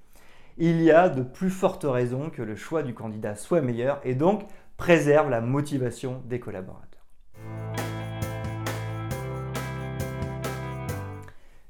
il 0.57 0.83
y 0.83 0.91
a 0.91 1.09
de 1.09 1.23
plus 1.23 1.51
fortes 1.51 1.87
raisons 1.89 2.31
que 2.31 2.43
le 2.43 2.57
choix 2.57 2.83
du 2.83 2.95
candidat 2.95 3.35
soit 3.35 3.61
meilleur 3.61 4.01
et 4.05 4.15
donc 4.15 4.47
préserve 4.77 5.31
la 5.31 5.41
motivation 5.41 6.23
des 6.27 6.41
collaborateurs. 6.41 7.07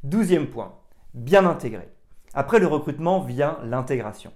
Douzième 0.03 0.49
point, 0.49 0.75
bien 1.14 1.47
intégrer. 1.47 1.88
Après 2.35 2.59
le 2.59 2.67
recrutement 2.67 3.21
vient 3.21 3.59
l'intégration. 3.64 4.33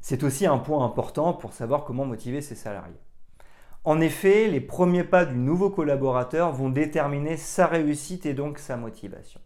C'est 0.00 0.24
aussi 0.24 0.46
un 0.46 0.58
point 0.58 0.84
important 0.84 1.32
pour 1.32 1.52
savoir 1.52 1.84
comment 1.84 2.04
motiver 2.04 2.40
ses 2.40 2.56
salariés. 2.56 3.00
En 3.84 4.00
effet, 4.00 4.48
les 4.48 4.60
premiers 4.60 5.04
pas 5.04 5.24
du 5.24 5.36
nouveau 5.36 5.70
collaborateur 5.70 6.52
vont 6.52 6.70
déterminer 6.70 7.36
sa 7.36 7.66
réussite 7.66 8.26
et 8.26 8.34
donc 8.34 8.58
sa 8.58 8.76
motivation. 8.76 9.40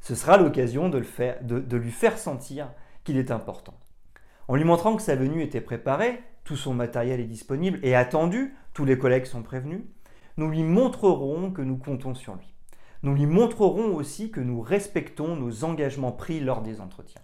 Ce 0.00 0.16
sera 0.16 0.36
l'occasion 0.36 0.88
de, 0.88 1.02
de, 1.42 1.76
lui 1.76 1.92
faire 1.92 2.18
sentir 2.18 2.68
qu'il 3.04 3.16
est 3.16 3.30
important. 3.30 3.74
En 4.48 4.56
lui 4.56 4.64
montrant 4.64 4.96
que 4.96 5.02
sa 5.02 5.16
venue 5.16 5.42
était 5.42 5.60
préparée, 5.60 6.22
tout 6.44 6.56
son 6.56 6.74
matériel 6.74 7.20
est 7.20 7.24
disponible 7.24 7.78
et 7.82 7.94
attendu, 7.94 8.54
tous 8.74 8.84
les 8.84 8.98
collègues 8.98 9.26
sont 9.26 9.42
prévenus, 9.42 9.82
nous 10.36 10.48
lui 10.48 10.62
montrerons 10.62 11.50
que 11.50 11.62
nous 11.62 11.76
comptons 11.76 12.14
sur 12.14 12.34
lui. 12.34 12.54
Nous 13.02 13.14
lui 13.14 13.26
montrerons 13.26 13.94
aussi 13.94 14.30
que 14.30 14.40
nous 14.40 14.60
respectons 14.60 15.36
nos 15.36 15.64
engagements 15.64 16.12
pris 16.12 16.40
lors 16.40 16.62
des 16.62 16.80
entretiens. 16.80 17.22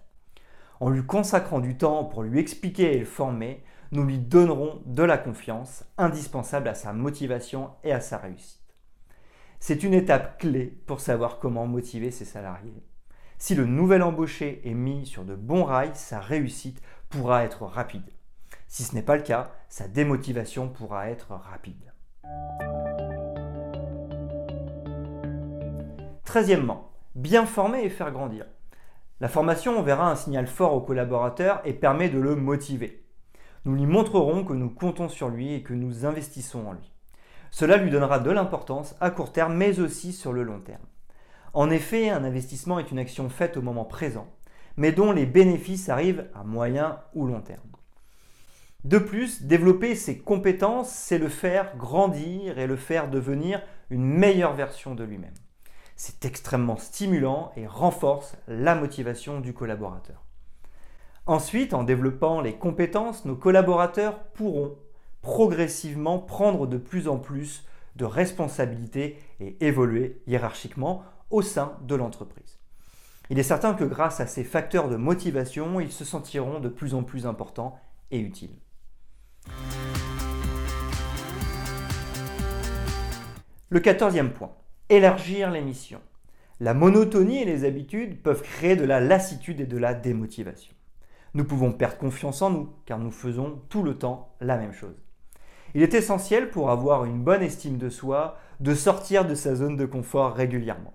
En 0.79 0.89
lui 0.89 1.05
consacrant 1.05 1.59
du 1.59 1.77
temps 1.77 2.03
pour 2.05 2.23
lui 2.23 2.39
expliquer 2.39 2.95
et 2.95 2.99
le 2.99 3.05
former, 3.05 3.63
nous 3.91 4.03
lui 4.03 4.19
donnerons 4.19 4.81
de 4.85 5.03
la 5.03 5.17
confiance 5.17 5.83
indispensable 5.97 6.67
à 6.67 6.75
sa 6.75 6.93
motivation 6.93 7.71
et 7.83 7.91
à 7.91 8.01
sa 8.01 8.17
réussite. 8.17 8.59
C'est 9.59 9.83
une 9.83 9.93
étape 9.93 10.39
clé 10.39 10.65
pour 10.85 11.01
savoir 11.01 11.39
comment 11.39 11.67
motiver 11.67 12.11
ses 12.11 12.25
salariés. 12.25 12.83
Si 13.41 13.55
le 13.55 13.65
nouvel 13.65 14.03
embauché 14.03 14.61
est 14.65 14.73
mis 14.73 15.05
sur 15.05 15.23
de 15.23 15.33
bons 15.33 15.63
rails, 15.63 15.95
sa 15.95 16.19
réussite 16.19 16.81
pourra 17.07 17.45
être 17.45 17.63
rapide. 17.63 18.03
Si 18.67 18.83
ce 18.83 18.93
n'est 18.93 19.01
pas 19.01 19.15
le 19.15 19.23
cas, 19.23 19.53
sa 19.69 19.87
démotivation 19.87 20.67
pourra 20.67 21.09
être 21.09 21.31
rapide. 21.31 21.93
Treizièmement, 26.25 26.91
bien 27.15 27.45
former 27.45 27.81
et 27.85 27.89
faire 27.89 28.11
grandir. 28.11 28.45
La 29.21 29.29
formation 29.29 29.79
enverra 29.79 30.11
un 30.11 30.17
signal 30.17 30.45
fort 30.45 30.73
au 30.73 30.81
collaborateur 30.81 31.61
et 31.63 31.73
permet 31.73 32.09
de 32.09 32.19
le 32.19 32.35
motiver. 32.35 33.05
Nous 33.63 33.73
lui 33.73 33.85
montrerons 33.85 34.43
que 34.43 34.53
nous 34.53 34.69
comptons 34.69 35.07
sur 35.07 35.29
lui 35.29 35.53
et 35.53 35.63
que 35.63 35.73
nous 35.73 36.05
investissons 36.05 36.67
en 36.67 36.73
lui. 36.73 36.91
Cela 37.51 37.77
lui 37.77 37.89
donnera 37.89 38.19
de 38.19 38.31
l'importance 38.31 38.95
à 38.99 39.09
court 39.11 39.31
terme 39.31 39.55
mais 39.55 39.79
aussi 39.79 40.11
sur 40.11 40.33
le 40.33 40.43
long 40.43 40.59
terme. 40.59 40.85
En 41.53 41.69
effet, 41.69 42.09
un 42.09 42.23
investissement 42.23 42.79
est 42.79 42.91
une 42.91 42.99
action 42.99 43.29
faite 43.29 43.57
au 43.57 43.61
moment 43.61 43.85
présent, 43.85 44.27
mais 44.77 44.91
dont 44.91 45.11
les 45.11 45.25
bénéfices 45.25 45.89
arrivent 45.89 46.29
à 46.33 46.43
moyen 46.43 46.99
ou 47.13 47.25
long 47.25 47.41
terme. 47.41 47.61
De 48.85 48.97
plus, 48.97 49.43
développer 49.43 49.95
ses 49.95 50.19
compétences, 50.19 50.89
c'est 50.89 51.17
le 51.17 51.27
faire 51.27 51.75
grandir 51.75 52.59
et 52.59 52.67
le 52.67 52.77
faire 52.77 53.09
devenir 53.09 53.61
une 53.89 54.05
meilleure 54.05 54.53
version 54.53 54.95
de 54.95 55.03
lui-même. 55.03 55.33
C'est 55.97 56.23
extrêmement 56.23 56.77
stimulant 56.77 57.51
et 57.57 57.67
renforce 57.67 58.37
la 58.47 58.75
motivation 58.75 59.41
du 59.41 59.53
collaborateur. 59.53 60.23
Ensuite, 61.25 61.73
en 61.73 61.83
développant 61.83 62.39
les 62.39 62.53
compétences, 62.53 63.25
nos 63.25 63.35
collaborateurs 63.35 64.19
pourront 64.29 64.77
progressivement 65.21 66.19
prendre 66.19 66.65
de 66.65 66.77
plus 66.77 67.09
en 67.09 67.17
plus 67.17 67.67
de 67.97 68.05
responsabilités 68.05 69.19
et 69.41 69.57
évoluer 69.65 70.21
hiérarchiquement 70.25 71.03
au 71.29 71.41
sein 71.41 71.77
de 71.83 71.95
l'entreprise. 71.95 72.59
Il 73.29 73.37
est 73.37 73.43
certain 73.43 73.73
que 73.73 73.83
grâce 73.83 74.19
à 74.19 74.27
ces 74.27 74.43
facteurs 74.43 74.89
de 74.89 74.95
motivation, 74.95 75.79
ils 75.79 75.91
se 75.91 76.03
sentiront 76.03 76.59
de 76.59 76.69
plus 76.69 76.95
en 76.95 77.03
plus 77.03 77.27
importants 77.27 77.79
et 78.11 78.19
utiles. 78.19 78.57
Le 83.69 83.79
quatorzième 83.79 84.31
point, 84.31 84.51
élargir 84.89 85.51
les 85.51 85.61
missions. 85.61 86.01
La 86.59 86.73
monotonie 86.73 87.43
et 87.43 87.45
les 87.45 87.65
habitudes 87.65 88.21
peuvent 88.21 88.41
créer 88.41 88.75
de 88.75 88.83
la 88.83 88.99
lassitude 88.99 89.61
et 89.61 89.67
de 89.67 89.77
la 89.77 89.93
démotivation. 89.93 90.73
Nous 91.35 91.45
pouvons 91.45 91.71
perdre 91.71 91.97
confiance 91.97 92.41
en 92.41 92.49
nous, 92.49 92.73
car 92.85 92.97
nous 92.97 93.11
faisons 93.11 93.61
tout 93.69 93.83
le 93.83 93.97
temps 93.97 94.33
la 94.41 94.57
même 94.57 94.73
chose. 94.73 94.95
Il 95.75 95.83
est 95.83 95.93
essentiel 95.93 96.49
pour 96.49 96.71
avoir 96.71 97.05
une 97.05 97.23
bonne 97.23 97.43
estime 97.43 97.77
de 97.77 97.89
soi 97.89 98.37
de 98.59 98.73
sortir 98.73 99.27
de 99.27 99.35
sa 99.35 99.53
zone 99.53 99.77
de 99.77 99.85
confort 99.85 100.33
régulièrement. 100.33 100.93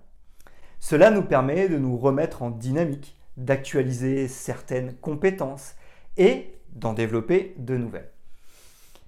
Cela 0.87 1.09
nous 1.09 1.23
permet 1.23 1.67
de 1.67 1.79
nous 1.79 1.97
remettre 1.97 2.43
en 2.43 2.51
dynamique, 2.51 3.17
d'actualiser 3.37 4.27
certaines 4.27 4.95
compétences 4.97 5.73
et 6.15 6.53
d'en 6.75 6.93
développer 6.93 7.55
de 7.57 7.75
nouvelles. 7.75 8.11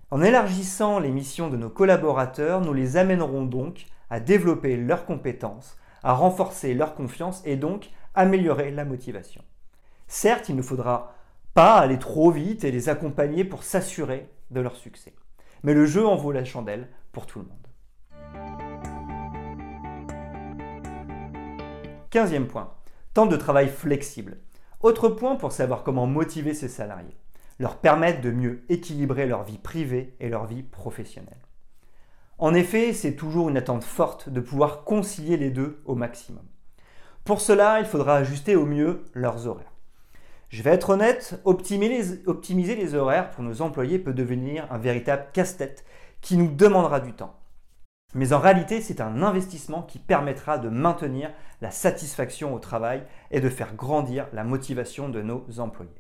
En 0.09 0.23
élargissant 0.23 0.97
les 0.97 1.11
missions 1.11 1.51
de 1.51 1.55
nos 1.55 1.69
collaborateurs, 1.69 2.61
nous 2.61 2.73
les 2.73 2.97
amènerons 2.97 3.45
donc 3.45 3.85
à 4.09 4.19
développer 4.19 4.75
leurs 4.75 5.05
compétences, 5.05 5.77
à 6.01 6.13
renforcer 6.13 6.73
leur 6.73 6.95
confiance 6.95 7.43
et 7.45 7.57
donc 7.57 7.91
améliorer 8.15 8.71
la 8.71 8.83
motivation. 8.83 9.43
Certes, 10.07 10.49
il 10.49 10.55
ne 10.55 10.63
faudra 10.63 11.13
pas 11.53 11.75
aller 11.75 11.99
trop 11.99 12.31
vite 12.31 12.63
et 12.63 12.71
les 12.71 12.89
accompagner 12.89 13.43
pour 13.43 13.61
s'assurer 13.61 14.31
de 14.49 14.61
leur 14.61 14.77
succès. 14.77 15.13
Mais 15.61 15.75
le 15.75 15.85
jeu 15.85 16.07
en 16.07 16.15
vaut 16.15 16.31
la 16.31 16.43
chandelle 16.43 16.87
pour 17.11 17.27
tout 17.27 17.37
le 17.37 17.45
monde. 17.45 17.66
Quinzième 22.09 22.47
point, 22.47 22.73
temps 23.13 23.25
de 23.25 23.35
travail 23.35 23.67
flexible. 23.67 24.37
Autre 24.81 25.09
point 25.09 25.35
pour 25.35 25.51
savoir 25.51 25.83
comment 25.83 26.07
motiver 26.07 26.53
ses 26.53 26.69
salariés. 26.69 27.17
Leur 27.59 27.77
permettre 27.77 28.21
de 28.21 28.31
mieux 28.31 28.63
équilibrer 28.69 29.25
leur 29.25 29.43
vie 29.43 29.57
privée 29.57 30.15
et 30.21 30.29
leur 30.29 30.45
vie 30.45 30.63
professionnelle. 30.63 31.41
En 32.37 32.53
effet, 32.53 32.93
c'est 32.93 33.15
toujours 33.15 33.49
une 33.49 33.57
attente 33.57 33.83
forte 33.83 34.29
de 34.29 34.39
pouvoir 34.39 34.85
concilier 34.85 35.35
les 35.35 35.49
deux 35.49 35.81
au 35.85 35.95
maximum. 35.95 36.45
Pour 37.25 37.41
cela, 37.41 37.81
il 37.81 37.85
faudra 37.85 38.15
ajuster 38.15 38.55
au 38.55 38.65
mieux 38.65 39.03
leurs 39.13 39.47
horaires. 39.47 39.73
Je 40.47 40.63
vais 40.63 40.69
être 40.69 40.91
honnête, 40.91 41.41
optimiser 41.43 42.75
les, 42.75 42.95
horaires 42.95 43.31
pour 43.31 43.43
nos 43.43 43.61
employés 43.61 43.99
peut 43.99 44.13
devenir 44.13 44.71
un 44.71 44.77
véritable 44.77 45.25
casse-tête 45.33 45.83
qui 46.21 46.37
nous 46.37 46.47
demandera 46.47 47.01
du 47.01 47.11
temps. 47.11 47.35
Mais 48.13 48.33
en 48.33 48.39
réalité, 48.39 48.81
c'est 48.81 49.01
un 49.01 49.21
investissement 49.21 49.83
qui 49.83 49.99
permettra 49.99 50.57
de 50.57 50.69
maintenir 50.69 51.31
la 51.61 51.71
satisfaction 51.71 52.53
au 52.53 52.59
travail 52.59 53.03
et 53.31 53.41
de 53.41 53.49
faire 53.49 53.75
grandir 53.75 54.27
la 54.33 54.43
motivation 54.43 55.09
de 55.09 55.21
nos 55.21 55.45
employés. 55.59 55.91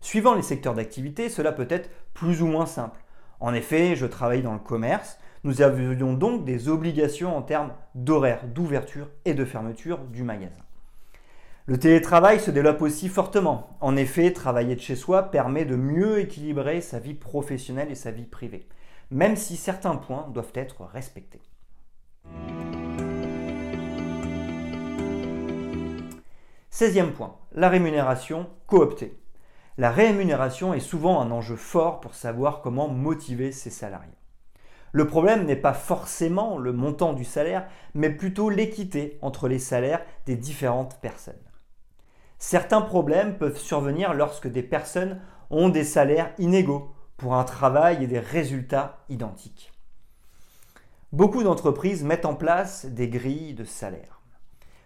Suivant 0.00 0.34
les 0.34 0.42
secteurs 0.42 0.74
d'activité, 0.74 1.28
cela 1.28 1.52
peut 1.52 1.66
être 1.68 1.90
plus 2.14 2.40
ou 2.40 2.46
moins 2.46 2.66
simple. 2.66 3.00
En 3.40 3.52
effet, 3.52 3.96
je 3.96 4.06
travaille 4.06 4.42
dans 4.42 4.52
le 4.52 4.58
commerce, 4.58 5.18
nous 5.44 5.62
avions 5.62 6.14
donc 6.14 6.44
des 6.44 6.68
obligations 6.68 7.36
en 7.36 7.42
termes 7.42 7.72
d'horaire 7.94 8.46
d'ouverture 8.46 9.08
et 9.24 9.34
de 9.34 9.44
fermeture 9.44 9.98
du 9.98 10.22
magasin. 10.22 10.62
Le 11.66 11.78
télétravail 11.78 12.40
se 12.40 12.50
développe 12.50 12.80
aussi 12.80 13.08
fortement. 13.08 13.76
En 13.80 13.94
effet, 13.96 14.32
travailler 14.32 14.74
de 14.74 14.80
chez 14.80 14.96
soi 14.96 15.24
permet 15.24 15.64
de 15.64 15.76
mieux 15.76 16.18
équilibrer 16.18 16.80
sa 16.80 16.98
vie 16.98 17.14
professionnelle 17.14 17.90
et 17.90 17.94
sa 17.94 18.10
vie 18.10 18.24
privée, 18.24 18.66
même 19.10 19.36
si 19.36 19.56
certains 19.56 19.96
points 19.96 20.28
doivent 20.32 20.52
être 20.54 20.84
respectés. 20.84 21.40
Seizième 26.70 27.12
point, 27.12 27.36
la 27.52 27.68
rémunération 27.68 28.48
cooptée. 28.66 29.18
La 29.78 29.90
rémunération 29.90 30.74
est 30.74 30.80
souvent 30.80 31.20
un 31.20 31.30
enjeu 31.30 31.56
fort 31.56 32.00
pour 32.00 32.14
savoir 32.14 32.62
comment 32.62 32.88
motiver 32.88 33.52
ses 33.52 33.70
salariés. 33.70 34.12
Le 34.92 35.06
problème 35.06 35.44
n'est 35.44 35.56
pas 35.56 35.74
forcément 35.74 36.56
le 36.58 36.72
montant 36.72 37.12
du 37.12 37.24
salaire, 37.24 37.66
mais 37.94 38.10
plutôt 38.10 38.48
l'équité 38.48 39.18
entre 39.22 39.48
les 39.48 39.58
salaires 39.58 40.04
des 40.26 40.36
différentes 40.36 40.98
personnes. 41.00 41.34
Certains 42.38 42.80
problèmes 42.80 43.38
peuvent 43.38 43.58
survenir 43.58 44.14
lorsque 44.14 44.48
des 44.48 44.62
personnes 44.62 45.20
ont 45.50 45.68
des 45.68 45.84
salaires 45.84 46.32
inégaux 46.38 46.92
pour 47.18 47.34
un 47.34 47.44
travail 47.44 48.02
et 48.02 48.06
des 48.06 48.20
résultats 48.20 49.04
identiques. 49.08 49.72
Beaucoup 51.12 51.42
d'entreprises 51.42 52.04
mettent 52.04 52.24
en 52.24 52.34
place 52.34 52.86
des 52.86 53.08
grilles 53.08 53.54
de 53.54 53.64
salaire. 53.64 54.22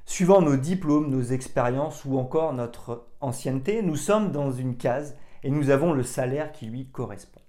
Suivant 0.07 0.41
nos 0.41 0.57
diplômes, 0.57 1.11
nos 1.11 1.23
expériences 1.23 2.05
ou 2.05 2.19
encore 2.19 2.55
notre 2.55 3.07
ancienneté, 3.21 3.83
nous 3.83 3.97
sommes 3.97 4.33
dans 4.33 4.51
une 4.51 4.77
case 4.77 5.15
et 5.45 5.51
nous 5.51 5.71
avons 5.71 5.93
le 5.93 6.03
salaire 6.03 6.53
qui 6.53 6.67
lui 6.67 6.87
correspond. 6.87 7.41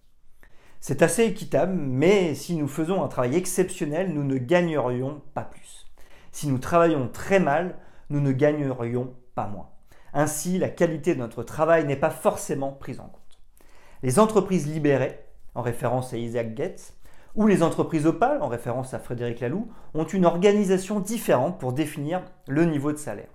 C'est 0.81 1.01
assez 1.01 1.23
équitable, 1.23 1.73
mais 1.73 2.35
si 2.35 2.55
nous 2.55 2.67
faisons 2.67 3.03
un 3.03 3.07
travail 3.07 3.37
exceptionnel, 3.37 4.13
nous 4.13 4.23
ne 4.23 4.37
gagnerions 4.37 5.21
pas 5.33 5.43
plus. 5.43 5.87
Si 6.33 6.47
nous 6.47 6.57
travaillons 6.57 7.07
très 7.07 7.39
mal, 7.39 7.77
nous 8.09 8.19
ne 8.19 8.33
gagnerions 8.33 9.13
pas 9.33 9.47
moins. 9.47 9.69
Ainsi, 10.13 10.57
la 10.57 10.69
qualité 10.69 11.15
de 11.15 11.19
notre 11.19 11.43
travail 11.43 11.85
n'est 11.85 11.95
pas 11.95 12.09
forcément 12.09 12.73
prise 12.73 12.99
en 12.99 13.07
compte. 13.07 13.22
Les 14.03 14.19
entreprises 14.19 14.67
libérées, 14.67 15.17
en 15.55 15.61
référence 15.61 16.11
à 16.11 16.17
Isaac 16.17 16.57
Getz, 16.57 16.93
ou 17.35 17.47
les 17.47 17.63
entreprises 17.63 18.05
opales, 18.05 18.41
en 18.41 18.49
référence 18.49 18.93
à 18.93 18.99
Frédéric 18.99 19.39
Laloux, 19.39 19.71
ont 19.93 20.03
une 20.03 20.25
organisation 20.25 20.99
différente 20.99 21.57
pour 21.57 21.71
définir 21.71 22.21
le 22.49 22.65
niveau 22.65 22.91
de 22.91 22.97
salaire. 22.97 23.29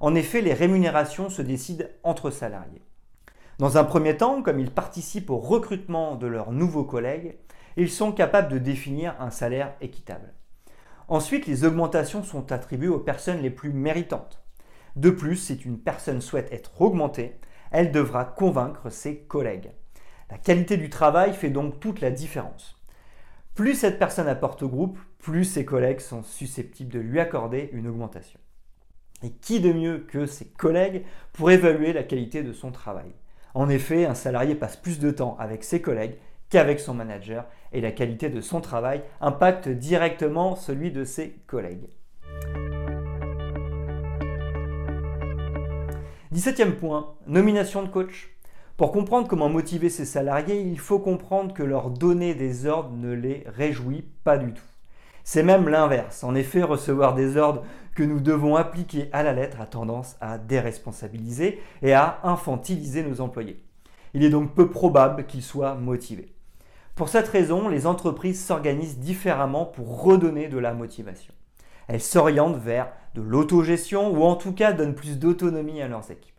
En 0.00 0.14
effet, 0.14 0.42
les 0.42 0.52
rémunérations 0.52 1.30
se 1.30 1.40
décident 1.40 1.86
entre 2.02 2.30
salariés. 2.30 2.82
Dans 3.58 3.78
un 3.78 3.84
premier 3.84 4.18
temps, 4.18 4.42
comme 4.42 4.60
ils 4.60 4.70
participent 4.70 5.30
au 5.30 5.38
recrutement 5.38 6.14
de 6.16 6.26
leurs 6.26 6.52
nouveaux 6.52 6.84
collègues, 6.84 7.38
ils 7.78 7.90
sont 7.90 8.12
capables 8.12 8.52
de 8.52 8.58
définir 8.58 9.16
un 9.18 9.30
salaire 9.30 9.72
équitable. 9.80 10.34
Ensuite, 11.08 11.46
les 11.46 11.64
augmentations 11.64 12.22
sont 12.22 12.52
attribuées 12.52 12.88
aux 12.88 12.98
personnes 12.98 13.40
les 13.40 13.50
plus 13.50 13.72
méritantes. 13.72 14.44
De 14.94 15.08
plus, 15.08 15.36
si 15.36 15.54
une 15.54 15.78
personne 15.78 16.20
souhaite 16.20 16.52
être 16.52 16.82
augmentée, 16.82 17.40
elle 17.70 17.92
devra 17.92 18.26
convaincre 18.26 18.90
ses 18.90 19.20
collègues. 19.20 19.70
La 20.32 20.38
qualité 20.38 20.78
du 20.78 20.88
travail 20.88 21.34
fait 21.34 21.50
donc 21.50 21.78
toute 21.78 22.00
la 22.00 22.10
différence. 22.10 22.80
Plus 23.54 23.74
cette 23.74 23.98
personne 23.98 24.28
apporte 24.28 24.62
au 24.62 24.68
groupe, 24.70 24.98
plus 25.18 25.44
ses 25.44 25.66
collègues 25.66 26.00
sont 26.00 26.22
susceptibles 26.22 26.90
de 26.90 27.00
lui 27.00 27.20
accorder 27.20 27.68
une 27.74 27.86
augmentation. 27.86 28.40
Et 29.22 29.28
qui 29.30 29.60
de 29.60 29.74
mieux 29.74 29.98
que 29.98 30.24
ses 30.24 30.46
collègues 30.46 31.04
pour 31.34 31.50
évaluer 31.50 31.92
la 31.92 32.02
qualité 32.02 32.42
de 32.42 32.54
son 32.54 32.72
travail? 32.72 33.12
En 33.52 33.68
effet, 33.68 34.06
un 34.06 34.14
salarié 34.14 34.54
passe 34.54 34.78
plus 34.78 34.98
de 34.98 35.10
temps 35.10 35.36
avec 35.38 35.64
ses 35.64 35.82
collègues 35.82 36.16
qu'avec 36.48 36.80
son 36.80 36.94
manager 36.94 37.44
et 37.72 37.82
la 37.82 37.92
qualité 37.92 38.30
de 38.30 38.40
son 38.40 38.62
travail 38.62 39.02
impacte 39.20 39.68
directement 39.68 40.56
celui 40.56 40.92
de 40.92 41.04
ses 41.04 41.32
collègues. 41.46 41.90
17e 46.32 46.72
point, 46.76 47.16
nomination 47.26 47.82
de 47.82 47.88
coach. 47.88 48.31
Pour 48.82 48.90
comprendre 48.90 49.28
comment 49.28 49.48
motiver 49.48 49.90
ses 49.90 50.04
salariés, 50.04 50.60
il 50.60 50.76
faut 50.76 50.98
comprendre 50.98 51.54
que 51.54 51.62
leur 51.62 51.88
donner 51.88 52.34
des 52.34 52.66
ordres 52.66 52.96
ne 52.96 53.12
les 53.12 53.44
réjouit 53.46 54.04
pas 54.24 54.38
du 54.38 54.52
tout. 54.52 54.64
C'est 55.22 55.44
même 55.44 55.68
l'inverse. 55.68 56.24
En 56.24 56.34
effet, 56.34 56.64
recevoir 56.64 57.14
des 57.14 57.36
ordres 57.36 57.62
que 57.94 58.02
nous 58.02 58.18
devons 58.18 58.56
appliquer 58.56 59.08
à 59.12 59.22
la 59.22 59.34
lettre 59.34 59.60
a 59.60 59.66
tendance 59.66 60.16
à 60.20 60.36
déresponsabiliser 60.36 61.60
et 61.82 61.92
à 61.92 62.18
infantiliser 62.24 63.04
nos 63.04 63.20
employés. 63.20 63.62
Il 64.14 64.24
est 64.24 64.30
donc 64.30 64.52
peu 64.52 64.68
probable 64.68 65.26
qu'ils 65.26 65.44
soient 65.44 65.76
motivés. 65.76 66.32
Pour 66.96 67.08
cette 67.08 67.28
raison, 67.28 67.68
les 67.68 67.86
entreprises 67.86 68.44
s'organisent 68.44 68.98
différemment 68.98 69.64
pour 69.64 70.02
redonner 70.02 70.48
de 70.48 70.58
la 70.58 70.74
motivation. 70.74 71.34
Elles 71.86 72.00
s'orientent 72.00 72.58
vers 72.58 72.90
de 73.14 73.22
l'autogestion 73.22 74.10
ou 74.10 74.24
en 74.24 74.34
tout 74.34 74.52
cas 74.52 74.72
donnent 74.72 74.96
plus 74.96 75.20
d'autonomie 75.20 75.82
à 75.82 75.86
leurs 75.86 76.10
équipes. 76.10 76.31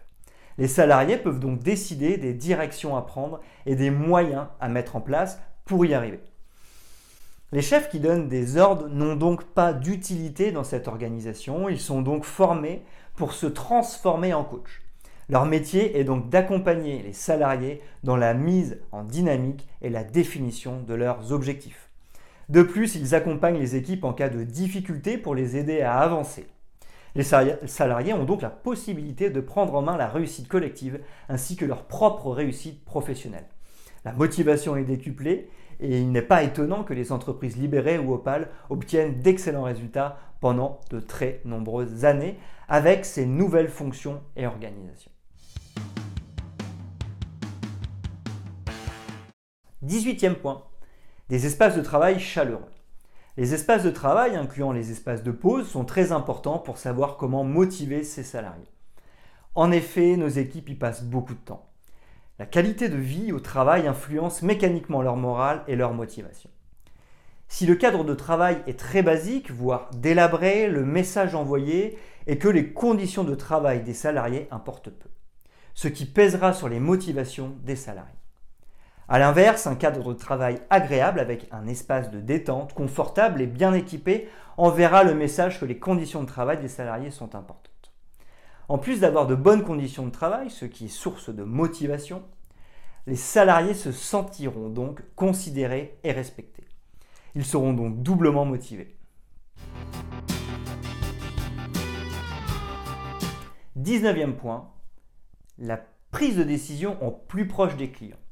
Les 0.57 0.67
salariés 0.67 1.17
peuvent 1.17 1.39
donc 1.39 1.59
décider 1.59 2.17
des 2.17 2.33
directions 2.33 2.95
à 2.95 3.01
prendre 3.01 3.39
et 3.65 3.75
des 3.75 3.89
moyens 3.89 4.47
à 4.59 4.69
mettre 4.69 4.95
en 4.95 5.01
place 5.01 5.39
pour 5.65 5.85
y 5.85 5.93
arriver. 5.93 6.19
Les 7.51 7.61
chefs 7.61 7.89
qui 7.89 7.99
donnent 7.99 8.29
des 8.29 8.57
ordres 8.57 8.87
n'ont 8.87 9.15
donc 9.15 9.43
pas 9.43 9.73
d'utilité 9.73 10.51
dans 10.51 10.63
cette 10.63 10.87
organisation, 10.87 11.69
ils 11.69 11.79
sont 11.79 12.01
donc 12.01 12.23
formés 12.23 12.83
pour 13.15 13.33
se 13.33 13.45
transformer 13.45 14.33
en 14.33 14.43
coach. 14.43 14.81
Leur 15.29 15.45
métier 15.45 15.99
est 15.99 16.03
donc 16.03 16.29
d'accompagner 16.29 17.01
les 17.01 17.13
salariés 17.13 17.81
dans 18.03 18.17
la 18.17 18.33
mise 18.33 18.79
en 18.91 19.03
dynamique 19.03 19.67
et 19.81 19.89
la 19.89 20.03
définition 20.03 20.81
de 20.81 20.93
leurs 20.93 21.31
objectifs. 21.31 21.89
De 22.49 22.61
plus, 22.61 22.95
ils 22.95 23.15
accompagnent 23.15 23.59
les 23.59 23.75
équipes 23.75 24.03
en 24.03 24.13
cas 24.13 24.29
de 24.29 24.43
difficulté 24.43 25.17
pour 25.17 25.33
les 25.33 25.55
aider 25.55 25.81
à 25.81 25.99
avancer. 25.99 26.47
Les 27.15 27.23
salariés 27.23 28.13
ont 28.13 28.23
donc 28.23 28.41
la 28.41 28.49
possibilité 28.49 29.29
de 29.29 29.39
prendre 29.39 29.75
en 29.75 29.83
main 29.83 29.97
la 29.97 30.07
réussite 30.07 30.47
collective 30.47 30.99
ainsi 31.29 31.55
que 31.55 31.65
leur 31.65 31.83
propre 31.83 32.31
réussite 32.31 32.83
professionnelle. 32.85 33.45
La 34.03 34.13
motivation 34.13 34.75
est 34.75 34.83
décuplée 34.83 35.49
et 35.79 35.99
il 35.99 36.11
n'est 36.11 36.23
pas 36.23 36.43
étonnant 36.43 36.83
que 36.83 36.93
les 36.93 37.11
entreprises 37.11 37.57
libérées 37.57 37.99
ou 37.99 38.13
opales 38.13 38.49
obtiennent 38.69 39.19
d'excellents 39.19 39.63
résultats 39.63 40.17
pendant 40.39 40.81
de 40.89 40.99
très 40.99 41.41
nombreuses 41.45 42.03
années 42.03 42.37
avec 42.67 43.05
ces 43.05 43.27
nouvelles 43.27 43.69
fonctions 43.69 44.21
et 44.35 44.47
organisations. 44.47 45.11
18e 49.85 50.35
point, 50.35 50.63
des 51.29 51.45
espaces 51.45 51.75
de 51.75 51.81
travail 51.81 52.19
chaleureux. 52.19 52.72
Les 53.35 53.55
espaces 53.55 53.83
de 53.83 53.89
travail, 53.89 54.35
incluant 54.35 54.71
les 54.71 54.91
espaces 54.91 55.23
de 55.23 55.31
pause, 55.31 55.67
sont 55.67 55.85
très 55.85 56.11
importants 56.11 56.59
pour 56.59 56.77
savoir 56.77 57.17
comment 57.17 57.43
motiver 57.43 58.03
ses 58.03 58.21
salariés. 58.21 58.69
En 59.55 59.71
effet, 59.71 60.17
nos 60.17 60.27
équipes 60.27 60.69
y 60.69 60.75
passent 60.75 61.03
beaucoup 61.03 61.33
de 61.33 61.39
temps. 61.39 61.67
La 62.37 62.45
qualité 62.45 62.89
de 62.89 62.97
vie 62.97 63.31
au 63.31 63.39
travail 63.39 63.87
influence 63.87 64.43
mécaniquement 64.43 65.01
leur 65.01 65.15
morale 65.15 65.63
et 65.67 65.75
leur 65.75 65.93
motivation. 65.93 66.51
Si 67.47 67.65
le 67.65 67.75
cadre 67.75 68.03
de 68.03 68.13
travail 68.13 68.61
est 68.67 68.79
très 68.79 69.01
basique, 69.01 69.49
voire 69.49 69.89
délabré, 69.95 70.67
le 70.67 70.85
message 70.85 71.33
envoyé 71.33 71.97
est 72.27 72.37
que 72.37 72.47
les 72.47 72.71
conditions 72.71 73.23
de 73.23 73.35
travail 73.35 73.81
des 73.83 73.93
salariés 73.93 74.47
importent 74.51 74.89
peu, 74.89 75.09
ce 75.73 75.87
qui 75.87 76.05
pèsera 76.05 76.53
sur 76.53 76.69
les 76.69 76.79
motivations 76.79 77.55
des 77.63 77.75
salariés. 77.75 78.22
A 79.09 79.19
l'inverse, 79.19 79.67
un 79.67 79.75
cadre 79.75 80.13
de 80.13 80.17
travail 80.17 80.61
agréable 80.69 81.19
avec 81.19 81.47
un 81.51 81.67
espace 81.67 82.09
de 82.09 82.21
détente 82.21 82.73
confortable 82.73 83.41
et 83.41 83.47
bien 83.47 83.73
équipé 83.73 84.29
enverra 84.55 85.03
le 85.03 85.13
message 85.13 85.59
que 85.59 85.65
les 85.65 85.77
conditions 85.77 86.21
de 86.21 86.27
travail 86.27 86.59
des 86.59 86.69
salariés 86.69 87.11
sont 87.11 87.35
importantes. 87.35 87.93
En 88.69 88.77
plus 88.77 89.01
d'avoir 89.01 89.27
de 89.27 89.35
bonnes 89.35 89.63
conditions 89.63 90.05
de 90.05 90.11
travail, 90.11 90.49
ce 90.49 90.63
qui 90.63 90.85
est 90.85 90.89
source 90.89 91.29
de 91.29 91.43
motivation, 91.43 92.23
les 93.05 93.17
salariés 93.17 93.73
se 93.73 93.91
sentiront 93.91 94.69
donc 94.69 95.01
considérés 95.15 95.99
et 96.05 96.13
respectés. 96.13 96.65
Ils 97.35 97.45
seront 97.45 97.73
donc 97.73 98.01
doublement 98.01 98.45
motivés. 98.45 98.95
19e 103.77 104.35
point, 104.35 104.71
la 105.57 105.81
prise 106.11 106.37
de 106.37 106.43
décision 106.43 107.03
en 107.03 107.11
plus 107.11 107.47
proche 107.47 107.75
des 107.75 107.89
clients. 107.91 108.22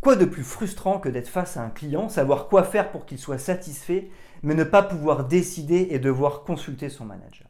Quoi 0.00 0.16
de 0.16 0.24
plus 0.24 0.44
frustrant 0.44 0.98
que 0.98 1.10
d'être 1.10 1.28
face 1.28 1.58
à 1.58 1.62
un 1.62 1.68
client, 1.68 2.08
savoir 2.08 2.48
quoi 2.48 2.62
faire 2.62 2.90
pour 2.90 3.04
qu'il 3.04 3.18
soit 3.18 3.36
satisfait, 3.36 4.08
mais 4.42 4.54
ne 4.54 4.64
pas 4.64 4.82
pouvoir 4.82 5.26
décider 5.26 5.88
et 5.90 5.98
devoir 5.98 6.42
consulter 6.44 6.88
son 6.88 7.04
manager? 7.04 7.46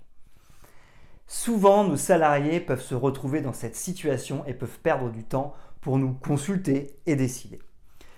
Souvent, 1.29 1.85
nos 1.85 1.97
salariés 1.97 2.59
peuvent 2.59 2.83
se 2.83 2.97
retrouver 2.97 3.41
dans 3.41 3.53
cette 3.53 3.77
situation 3.77 4.45
et 4.47 4.55
peuvent 4.55 4.81
perdre 4.83 5.11
du 5.11 5.23
temps 5.23 5.55
pour 5.81 5.97
nous 5.97 6.13
consulter 6.13 6.97
et 7.07 7.15
décider. 7.15 7.61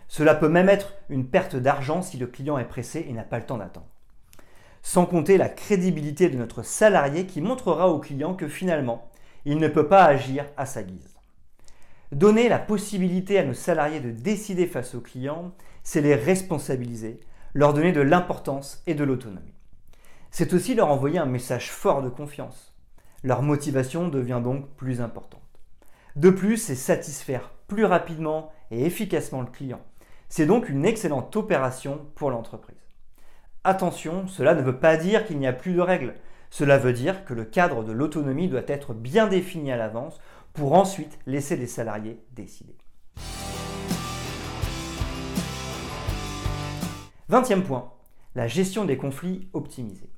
Cela 0.09 0.35
peut 0.35 0.49
même 0.49 0.71
être 0.71 0.95
une 1.11 1.27
perte 1.27 1.57
d'argent 1.57 2.01
si 2.01 2.17
le 2.17 2.27
client 2.27 2.57
est 2.57 2.65
pressé 2.65 3.05
et 3.07 3.13
n'a 3.13 3.25
pas 3.25 3.39
le 3.39 3.45
temps 3.45 3.59
d'attendre. 3.59 3.89
Sans 4.83 5.05
compter 5.05 5.37
la 5.37 5.51
crédibilité 5.51 6.31
de 6.31 6.39
notre 6.39 6.63
salarié 6.63 7.27
qui 7.27 7.43
montrera 7.43 7.89
au 7.91 7.99
client 7.99 8.35
que 8.35 8.49
finalement, 8.49 9.11
il 9.45 9.59
ne 9.59 9.69
peut 9.69 9.89
pas 9.89 10.05
agir 10.05 10.47
à 10.57 10.65
sa 10.65 10.83
guise. 10.83 11.12
Donner 12.13 12.49
la 12.49 12.59
possibilité 12.59 13.39
à 13.39 13.45
nos 13.45 13.55
salariés 13.55 14.01
de 14.01 14.11
décider 14.11 14.67
face 14.67 14.95
aux 14.95 15.01
clients, 15.01 15.53
c'est 15.83 16.01
les 16.01 16.15
responsabiliser, 16.15 17.21
leur 17.55 17.75
donner 17.75 17.93
de 17.93 18.01
l'importance 18.01 18.83
et 18.87 18.95
de 18.95 19.05
l'autonomie. 19.05 19.55
C'est 20.31 20.53
aussi 20.53 20.75
leur 20.75 20.89
envoyer 20.89 21.19
un 21.19 21.27
message 21.27 21.71
fort 21.71 22.03
de 22.03 22.09
confiance 22.09 22.73
leur 23.25 23.43
motivation 23.43 24.09
devient 24.09 24.41
donc 24.43 24.69
plus 24.77 25.01
importante. 25.01 25.41
De 26.17 26.31
plus, 26.31 26.57
c'est 26.57 26.75
satisfaire 26.75 27.53
plus 27.69 27.85
rapidement 27.85 28.53
et 28.71 28.85
efficacement 28.85 29.41
le 29.41 29.47
client. 29.47 29.81
C'est 30.29 30.47
donc 30.47 30.69
une 30.69 30.85
excellente 30.85 31.35
opération 31.37 32.07
pour 32.15 32.31
l'entreprise. 32.31 32.77
Attention, 33.65 34.27
cela 34.27 34.55
ne 34.55 34.63
veut 34.63 34.79
pas 34.79 34.97
dire 34.97 35.25
qu'il 35.25 35.39
n'y 35.39 35.47
a 35.47 35.53
plus 35.53 35.75
de 35.75 35.81
règles. 35.81 36.15
Cela 36.51 36.79
veut 36.79 36.93
dire 36.93 37.25
que 37.25 37.33
le 37.33 37.45
cadre 37.45 37.85
de 37.85 37.93
l'autonomie 37.93 38.49
doit 38.49 38.61
être 38.67 38.93
bien 38.93 39.27
défini 39.27 39.73
à 39.73 39.77
l'avance 39.77 40.21
pour 40.53 40.75
ensuite 40.75 41.19
laisser 41.27 41.57
les 41.57 41.67
salariés 41.67 42.23
décider. 42.33 42.77
20e 47.31 47.63
point, 47.63 47.93
la 48.35 48.47
gestion 48.47 48.85
des 48.85 48.97
conflits 48.97 49.49
optimisés. 49.53 50.11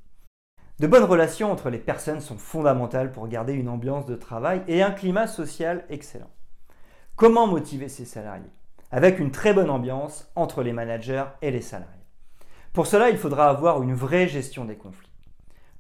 De 0.81 0.89
bonnes 0.89 1.05
relations 1.05 1.53
entre 1.53 1.71
les 1.71 1.79
personnes 1.79 2.21
sont 2.21 2.39
fondamentales 2.39 3.13
pour 3.13 3.29
garder 3.29 3.53
une 3.53 3.69
ambiance 3.69 4.07
de 4.07 4.17
travail 4.17 4.63
et 4.67 4.83
un 4.83 4.91
climat 4.91 5.29
social 5.29 5.85
excellent. 5.89 6.31
Comment 7.15 7.47
motiver 7.47 7.89
ses 7.89 8.05
salariés? 8.05 8.51
Avec 8.91 9.21
une 9.21 9.31
très 9.31 9.53
bonne 9.53 9.71
ambiance 9.71 10.29
entre 10.35 10.65
les 10.65 10.73
managers 10.73 11.27
et 11.43 11.53
les 11.53 11.61
salariés. 11.61 11.93
Pour 12.73 12.89
cela, 12.89 13.11
il 13.11 13.19
faudra 13.19 13.49
avoir 13.49 13.85
une 13.85 13.95
vraie 13.95 14.27
gestion 14.27 14.65
des 14.65 14.75
conflits. 14.75 15.11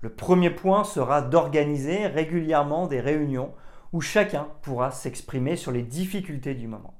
Le 0.00 0.10
premier 0.10 0.50
point 0.50 0.84
sera 0.84 1.22
d'organiser 1.22 2.06
régulièrement 2.06 2.86
des 2.86 3.00
réunions 3.00 3.52
où 3.94 4.00
chacun 4.00 4.48
pourra 4.62 4.90
s'exprimer 4.90 5.54
sur 5.54 5.70
les 5.70 5.84
difficultés 5.84 6.56
du 6.56 6.66
moment. 6.66 6.98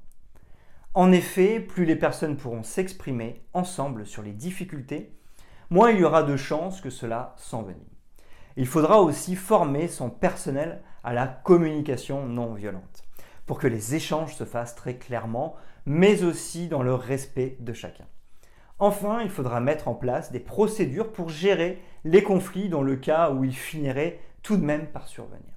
En 0.93 1.11
effet, 1.11 1.59
plus 1.59 1.83
les 1.83 1.97
personnes 1.97 2.37
pourront 2.37 2.63
s'exprimer 2.63 3.43
ensemble 3.51 4.05
sur 4.05 4.23
les 4.23 4.31
difficultés, 4.31 5.13
moins 5.69 5.91
il 5.91 5.99
y 5.99 6.05
aura 6.05 6.23
de 6.23 6.37
chances 6.37 6.79
que 6.79 6.89
cela 6.89 7.35
s'envenime. 7.35 7.83
Il 8.55 8.65
faudra 8.65 9.01
aussi 9.01 9.35
former 9.35 9.89
son 9.89 10.09
personnel 10.09 10.83
à 11.03 11.11
la 11.11 11.27
communication 11.27 12.27
non 12.27 12.53
violente, 12.53 13.03
pour 13.45 13.59
que 13.59 13.67
les 13.67 13.93
échanges 13.95 14.33
se 14.33 14.45
fassent 14.45 14.75
très 14.75 14.95
clairement, 14.95 15.57
mais 15.85 16.23
aussi 16.23 16.69
dans 16.69 16.81
le 16.81 16.93
respect 16.93 17.57
de 17.59 17.73
chacun. 17.73 18.07
Enfin, 18.79 19.19
il 19.21 19.29
faudra 19.29 19.59
mettre 19.59 19.89
en 19.89 19.95
place 19.95 20.31
des 20.31 20.39
procédures 20.39 21.11
pour 21.11 21.27
gérer 21.27 21.81
les 22.05 22.23
conflits 22.23 22.69
dans 22.69 22.83
le 22.83 22.95
cas 22.95 23.31
où 23.31 23.43
ils 23.43 23.53
finiraient 23.53 24.21
tout 24.43 24.55
de 24.55 24.63
même 24.63 24.87
par 24.87 25.09
survenir. 25.09 25.54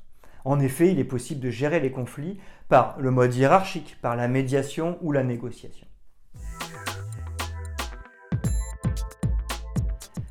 En 0.48 0.61
effet, 0.61 0.90
il 0.90 0.98
est 0.98 1.04
possible 1.04 1.42
de 1.42 1.50
gérer 1.50 1.78
les 1.78 1.92
conflits 1.92 2.38
par 2.70 2.98
le 2.98 3.11
mode 3.11 3.34
hiérarchique, 3.34 3.98
par 4.00 4.16
la 4.16 4.28
médiation 4.28 4.96
ou 5.02 5.12
la 5.12 5.22
négociation. 5.22 5.87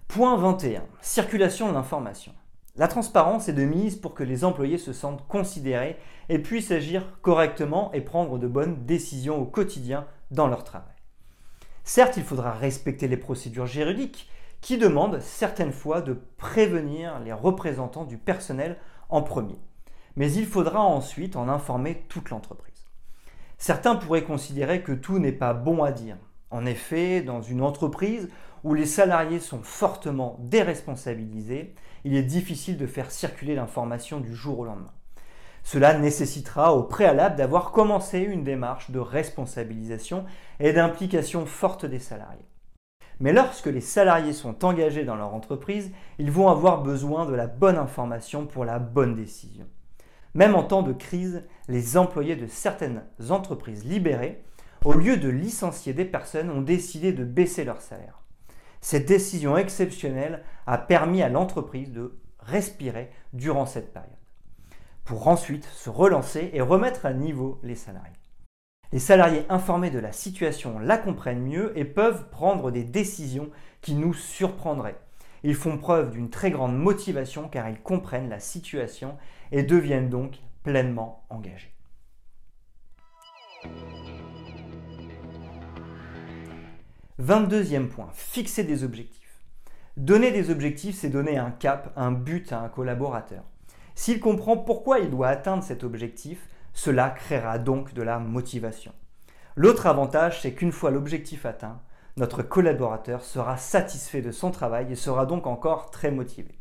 Point 0.08 0.36
21. 0.38 0.82
Circulation 1.02 1.70
de 1.70 1.74
l'information. 1.76 2.34
La 2.78 2.88
transparence 2.88 3.48
est 3.48 3.54
de 3.54 3.64
mise 3.64 3.96
pour 3.96 4.16
que 4.16 4.24
les 4.24 4.44
employés 4.44 4.80
se 4.80 4.92
sentent 4.92 5.28
considérés 5.28 5.98
et 6.30 6.40
puissent 6.40 6.72
agir 6.72 7.20
correctement 7.22 7.94
et 7.94 8.02
prendre 8.02 8.40
de 8.40 8.48
bonnes 8.48 8.88
décisions 8.88 9.40
au 9.40 9.46
quotidien 9.46 10.08
dans 10.32 10.48
leur 10.48 10.64
travail. 10.64 10.96
Certes, 11.84 12.18
il 12.18 12.24
faudra 12.24 12.54
respecter 12.54 13.08
les 13.08 13.18
procédures 13.18 13.68
juridiques 13.68 14.32
qui 14.62 14.80
demandent 14.80 15.22
certaines 15.22 15.74
fois 15.74 16.02
de 16.02 16.20
prévenir 16.38 17.20
les 17.20 17.34
représentants 17.34 18.06
du 18.06 18.18
personnel 18.18 18.78
en 19.10 19.22
premier. 19.22 19.60
Mais 20.18 20.32
il 20.34 20.48
faudra 20.48 20.82
ensuite 20.82 21.36
en 21.36 21.48
informer 21.48 22.04
toute 22.10 22.32
l'entreprise. 22.32 22.88
Certains 23.60 23.96
pourraient 23.96 24.24
considérer 24.24 24.82
que 24.82 24.92
tout 24.92 25.20
n'est 25.20 25.32
pas 25.32 25.54
bon 25.54 25.84
à 25.84 25.92
dire. 25.92 26.18
En 26.50 26.66
effet, 26.66 27.22
dans 27.22 27.42
une 27.44 27.62
entreprise 27.62 28.28
où 28.64 28.74
les 28.74 28.88
salariés 28.88 29.40
sont 29.40 29.62
fortement 29.62 30.40
déresponsabilisés, 30.40 31.76
il 32.04 32.16
est 32.16 32.24
difficile 32.24 32.78
de 32.78 32.88
faire 32.88 33.12
circuler 33.12 33.54
l'information 33.54 34.20
du 34.20 34.34
jour 34.34 34.58
au 34.58 34.66
lendemain. 34.66 34.92
Cela 35.64 35.96
nécessitera 35.96 36.74
au 36.74 36.82
préalable 36.82 37.36
d'avoir 37.36 37.72
commencé 37.72 38.20
une 38.20 38.44
démarche 38.44 38.90
de 38.90 39.00
responsabilisation 39.00 40.26
et 40.60 40.74
d'implication 40.74 41.46
forte 41.46 41.86
des 41.86 42.00
salariés. 42.00 42.48
Mais 43.20 43.34
lorsque 43.34 43.68
les 43.68 43.82
salariés 43.82 44.34
sont 44.34 44.66
engagés 44.66 45.04
dans 45.04 45.16
leur 45.16 45.36
entreprise, 45.36 45.92
ils 46.18 46.32
vont 46.32 46.50
avoir 46.50 46.82
besoin 46.82 47.28
de 47.28 47.36
la 47.36 47.46
bonne 47.46 47.78
information 47.78 48.48
pour 48.48 48.66
la 48.66 48.80
bonne 48.80 49.16
décision. 49.16 49.68
Même 50.34 50.56
en 50.56 50.64
temps 50.64 50.84
de 50.84 50.94
crise, 50.94 51.44
les 51.68 51.98
employés 51.98 52.36
de 52.36 52.48
certaines 52.48 53.04
entreprises 53.30 53.86
libérées, 53.86 54.44
au 54.86 54.94
lieu 54.94 55.18
de 55.18 55.30
licencier 55.30 55.94
des 55.94 56.06
personnes, 56.06 56.50
ont 56.50 56.62
décidé 56.62 57.12
de 57.12 57.24
baisser 57.24 57.64
leur 57.64 57.82
salaire. 57.82 58.22
Cette 58.82 59.08
décision 59.08 59.58
exceptionnelle 59.58 60.44
a 60.66 60.78
permis 60.78 61.24
à 61.24 61.30
l'entreprise 61.30 61.92
de 61.92 62.20
respirer 62.40 63.12
durant 63.34 63.66
cette 63.66 63.92
période, 63.92 64.12
pour 65.04 65.28
ensuite 65.28 65.66
se 65.66 65.90
relancer 65.90 66.52
et 66.54 66.62
remettre 66.62 67.06
à 67.06 67.14
niveau 67.14 67.60
les 67.64 67.76
salariés. 67.76 68.14
Les 68.94 69.00
salariés 69.00 69.46
informés 69.50 69.90
de 69.90 70.00
la 70.00 70.14
situation 70.14 70.80
la 70.80 70.98
comprennent 70.98 71.44
mieux 71.44 71.78
et 71.78 71.84
peuvent 71.84 72.30
prendre 72.30 72.72
des 72.72 72.86
décisions 72.86 73.50
qui 73.82 73.96
nous 73.96 74.14
surprendraient. 74.14 75.00
Ils 75.44 75.56
font 75.56 75.78
preuve 75.78 76.12
d'une 76.12 76.30
très 76.30 76.52
grande 76.52 76.78
motivation 76.78 77.50
car 77.50 77.68
ils 77.70 77.82
comprennent 77.82 78.30
la 78.30 78.40
situation 78.40 79.18
et 79.52 79.64
deviennent 79.64 80.10
donc 80.10 80.38
pleinement 80.64 81.26
engagés. 81.30 81.74
22e 87.22 87.88
point, 87.88 88.10
fixer 88.14 88.64
des 88.64 88.84
objectifs. 88.84 89.42
Donner 89.98 90.32
des 90.32 90.52
objectifs, 90.52 90.96
c'est 91.00 91.10
donner 91.10 91.38
un 91.38 91.50
cap, 91.50 91.92
un 91.96 92.12
but 92.12 92.54
à 92.54 92.60
un 92.60 92.70
collaborateur. 92.70 93.44
S'il 93.96 94.20
comprend 94.20 94.56
pourquoi 94.56 95.00
il 95.00 95.10
doit 95.10 95.30
atteindre 95.30 95.64
cet 95.64 95.84
objectif, 95.84 96.48
cela 96.74 97.10
créera 97.10 97.58
donc 97.58 97.96
de 97.96 98.04
la 98.04 98.20
motivation. 98.20 98.92
L'autre 99.56 99.88
avantage, 99.88 100.44
c'est 100.44 100.54
qu'une 100.54 100.72
fois 100.72 100.92
l'objectif 100.92 101.48
atteint, 101.48 101.82
notre 102.18 102.44
collaborateur 102.44 103.24
sera 103.24 103.58
satisfait 103.58 104.22
de 104.22 104.32
son 104.32 104.52
travail 104.52 104.92
et 104.92 104.96
sera 104.96 105.26
donc 105.26 105.48
encore 105.48 105.90
très 105.90 106.12
motivé. 106.12 106.60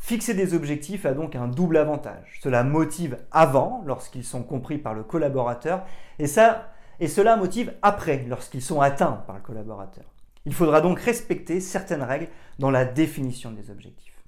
Fixer 0.00 0.34
des 0.34 0.54
objectifs 0.54 1.06
a 1.06 1.12
donc 1.12 1.36
un 1.36 1.46
double 1.46 1.76
avantage. 1.76 2.40
Cela 2.42 2.64
motive 2.64 3.18
avant, 3.30 3.84
lorsqu'ils 3.86 4.24
sont 4.24 4.42
compris 4.42 4.78
par 4.78 4.94
le 4.94 5.04
collaborateur, 5.04 5.84
et, 6.18 6.26
ça, 6.26 6.72
et 6.98 7.06
cela 7.06 7.36
motive 7.36 7.74
après, 7.82 8.24
lorsqu'ils 8.26 8.62
sont 8.62 8.80
atteints 8.80 9.22
par 9.26 9.36
le 9.36 9.42
collaborateur. 9.42 10.04
Il 10.46 10.54
faudra 10.54 10.80
donc 10.80 10.98
respecter 10.98 11.60
certaines 11.60 12.02
règles 12.02 12.28
dans 12.58 12.70
la 12.70 12.84
définition 12.84 13.52
des 13.52 13.70
objectifs. 13.70 14.18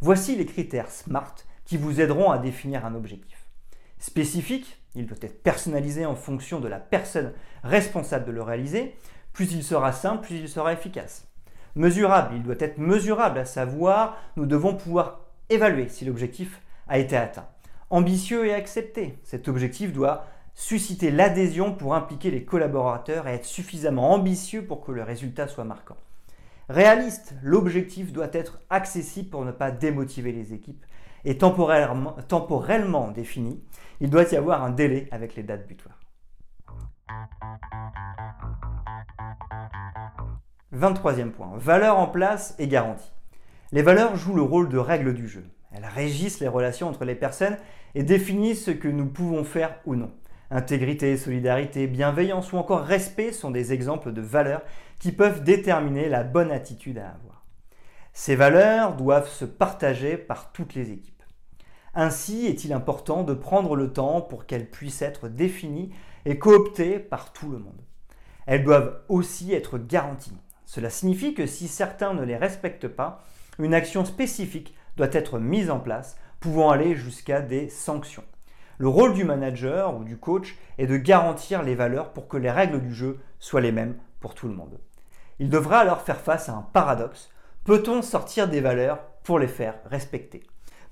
Voici 0.00 0.36
les 0.36 0.46
critères 0.46 0.90
SMART 0.90 1.36
qui 1.64 1.76
vous 1.76 2.00
aideront 2.00 2.32
à 2.32 2.38
définir 2.38 2.84
un 2.84 2.94
objectif. 2.94 3.46
Spécifique, 3.98 4.82
il 4.94 5.06
doit 5.06 5.18
être 5.22 5.42
personnalisé 5.42 6.04
en 6.06 6.16
fonction 6.16 6.58
de 6.58 6.68
la 6.68 6.80
personne 6.80 7.32
responsable 7.62 8.26
de 8.26 8.32
le 8.32 8.42
réaliser. 8.42 8.96
Plus 9.32 9.52
il 9.52 9.62
sera 9.62 9.92
simple, 9.92 10.26
plus 10.26 10.36
il 10.36 10.48
sera 10.48 10.72
efficace. 10.72 11.29
Mesurable, 11.74 12.34
il 12.36 12.42
doit 12.42 12.56
être 12.58 12.78
mesurable, 12.78 13.38
à 13.38 13.44
savoir, 13.44 14.16
nous 14.36 14.46
devons 14.46 14.74
pouvoir 14.74 15.20
évaluer 15.48 15.88
si 15.88 16.04
l'objectif 16.04 16.60
a 16.88 16.98
été 16.98 17.16
atteint. 17.16 17.46
Ambitieux 17.90 18.46
et 18.46 18.54
accepté, 18.54 19.18
cet 19.24 19.48
objectif 19.48 19.92
doit 19.92 20.24
susciter 20.54 21.10
l'adhésion 21.10 21.72
pour 21.72 21.94
impliquer 21.94 22.30
les 22.30 22.44
collaborateurs 22.44 23.26
et 23.28 23.34
être 23.34 23.44
suffisamment 23.44 24.12
ambitieux 24.12 24.64
pour 24.64 24.84
que 24.84 24.92
le 24.92 25.02
résultat 25.02 25.48
soit 25.48 25.64
marquant. 25.64 25.96
Réaliste, 26.68 27.34
l'objectif 27.42 28.12
doit 28.12 28.30
être 28.32 28.60
accessible 28.70 29.30
pour 29.30 29.44
ne 29.44 29.52
pas 29.52 29.70
démotiver 29.70 30.32
les 30.32 30.52
équipes 30.52 30.84
et 31.24 31.36
temporellement, 31.38 32.16
temporellement 32.28 33.10
défini, 33.10 33.62
il 34.00 34.10
doit 34.10 34.30
y 34.30 34.36
avoir 34.36 34.62
un 34.62 34.70
délai 34.70 35.08
avec 35.10 35.34
les 35.34 35.42
dates 35.42 35.66
butoirs. 35.66 35.98
23e 40.74 41.30
point, 41.30 41.52
valeur 41.56 41.98
en 41.98 42.06
place 42.06 42.54
et 42.58 42.68
garantie. 42.68 43.10
Les 43.72 43.82
valeurs 43.82 44.16
jouent 44.16 44.36
le 44.36 44.42
rôle 44.42 44.68
de 44.68 44.78
règle 44.78 45.14
du 45.14 45.28
jeu. 45.28 45.44
Elles 45.72 45.86
régissent 45.86 46.40
les 46.40 46.48
relations 46.48 46.88
entre 46.88 47.04
les 47.04 47.14
personnes 47.14 47.56
et 47.94 48.02
définissent 48.02 48.64
ce 48.64 48.70
que 48.70 48.88
nous 48.88 49.06
pouvons 49.06 49.44
faire 49.44 49.76
ou 49.86 49.94
non. 49.94 50.10
Intégrité, 50.50 51.16
solidarité, 51.16 51.86
bienveillance 51.86 52.52
ou 52.52 52.56
encore 52.56 52.82
respect 52.82 53.32
sont 53.32 53.52
des 53.52 53.72
exemples 53.72 54.12
de 54.12 54.20
valeurs 54.20 54.62
qui 54.98 55.12
peuvent 55.12 55.44
déterminer 55.44 56.08
la 56.08 56.24
bonne 56.24 56.50
attitude 56.50 56.98
à 56.98 57.10
avoir. 57.10 57.44
Ces 58.12 58.34
valeurs 58.34 58.96
doivent 58.96 59.28
se 59.28 59.44
partager 59.44 60.16
par 60.16 60.50
toutes 60.52 60.74
les 60.74 60.90
équipes. 60.90 61.22
Ainsi 61.94 62.46
est-il 62.46 62.72
important 62.72 63.22
de 63.22 63.34
prendre 63.34 63.76
le 63.76 63.92
temps 63.92 64.20
pour 64.20 64.46
qu'elles 64.46 64.70
puissent 64.70 65.02
être 65.02 65.28
définies 65.28 65.90
et 66.24 66.38
cooptées 66.38 66.98
par 66.98 67.32
tout 67.32 67.50
le 67.50 67.58
monde. 67.58 67.80
Elles 68.46 68.64
doivent 68.64 69.00
aussi 69.08 69.52
être 69.52 69.78
garanties. 69.78 70.36
Cela 70.70 70.88
signifie 70.88 71.34
que 71.34 71.46
si 71.46 71.66
certains 71.66 72.14
ne 72.14 72.22
les 72.22 72.36
respectent 72.36 72.86
pas, 72.86 73.24
une 73.58 73.74
action 73.74 74.04
spécifique 74.04 74.72
doit 74.96 75.08
être 75.10 75.40
mise 75.40 75.68
en 75.68 75.80
place, 75.80 76.16
pouvant 76.38 76.70
aller 76.70 76.94
jusqu'à 76.94 77.40
des 77.40 77.68
sanctions. 77.68 78.22
Le 78.78 78.86
rôle 78.86 79.14
du 79.14 79.24
manager 79.24 79.96
ou 79.96 80.04
du 80.04 80.16
coach 80.16 80.56
est 80.78 80.86
de 80.86 80.96
garantir 80.96 81.64
les 81.64 81.74
valeurs 81.74 82.12
pour 82.12 82.28
que 82.28 82.36
les 82.36 82.52
règles 82.52 82.80
du 82.80 82.94
jeu 82.94 83.18
soient 83.40 83.60
les 83.60 83.72
mêmes 83.72 83.96
pour 84.20 84.36
tout 84.36 84.46
le 84.46 84.54
monde. 84.54 84.78
Il 85.40 85.50
devra 85.50 85.80
alors 85.80 86.02
faire 86.02 86.20
face 86.20 86.48
à 86.48 86.52
un 86.52 86.62
paradoxe. 86.62 87.30
Peut-on 87.64 88.00
sortir 88.00 88.46
des 88.46 88.60
valeurs 88.60 89.02
pour 89.24 89.40
les 89.40 89.48
faire 89.48 89.74
respecter? 89.86 90.44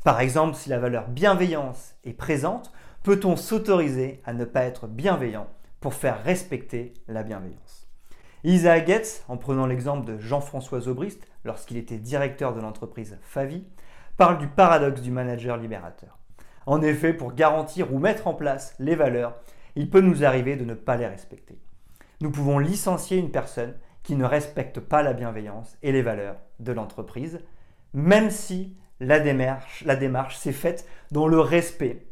Par 0.03 0.19
exemple, 0.19 0.57
si 0.57 0.71
la 0.71 0.81
valeur 0.81 1.07
bienveillance 1.07 1.95
est 2.03 2.15
présente, 2.15 2.73
peut-on 3.05 3.37
s'autoriser 3.37 4.23
à 4.25 4.33
ne 4.33 4.45
pas 4.45 4.65
être 4.65 4.89
bienveillant 4.89 5.47
pour 5.79 5.95
faire 5.95 6.25
respecter 6.25 6.95
la 7.07 7.23
bienveillance? 7.23 7.88
Isaac 8.45 8.87
Getz, 8.87 9.25
en 9.27 9.37
prenant 9.37 9.67
l'exemple 9.67 10.07
de 10.07 10.19
Jean-François 10.19 10.81
Zobrist 10.81 11.27
lorsqu'il 11.45 11.77
était 11.77 11.99
directeur 11.99 12.55
de 12.55 12.61
l'entreprise 12.61 13.19
Favi, 13.23 13.65
parle 14.17 14.39
du 14.39 14.47
paradoxe 14.47 15.01
du 15.01 15.11
manager 15.11 15.57
libérateur. 15.57 16.19
En 16.65 16.81
effet, 16.81 17.13
pour 17.13 17.35
garantir 17.35 17.93
ou 17.93 17.99
mettre 17.99 18.29
en 18.29 18.35
place 18.35 18.77
les 18.79 18.95
valeurs, 18.95 19.35
il 19.75 19.91
peut 19.91 20.01
nous 20.01 20.25
arriver 20.25 20.55
de 20.55 20.65
ne 20.65 20.75
pas 20.75 20.97
les 20.97 21.07
respecter. 21.07 21.59
Nous 22.21 22.31
pouvons 22.31 22.61
licencier 22.61 23.17
une 23.17 23.33
personne 23.33 23.75
qui 24.05 24.15
ne 24.15 24.25
respecte 24.25 24.79
pas 24.79 25.03
la 25.03 25.15
bienveillance 25.15 25.77
et 25.83 25.91
les 25.91 26.03
valeurs 26.03 26.37
de 26.61 26.73
l'entreprise, 26.73 27.41
même 27.93 28.31
si 28.31 28.77
la 29.01 29.19
démarche, 29.19 29.83
la 29.85 29.97
démarche 29.97 30.37
s'est 30.37 30.53
faite 30.53 30.87
dans 31.11 31.27
le 31.27 31.41
respect, 31.41 32.07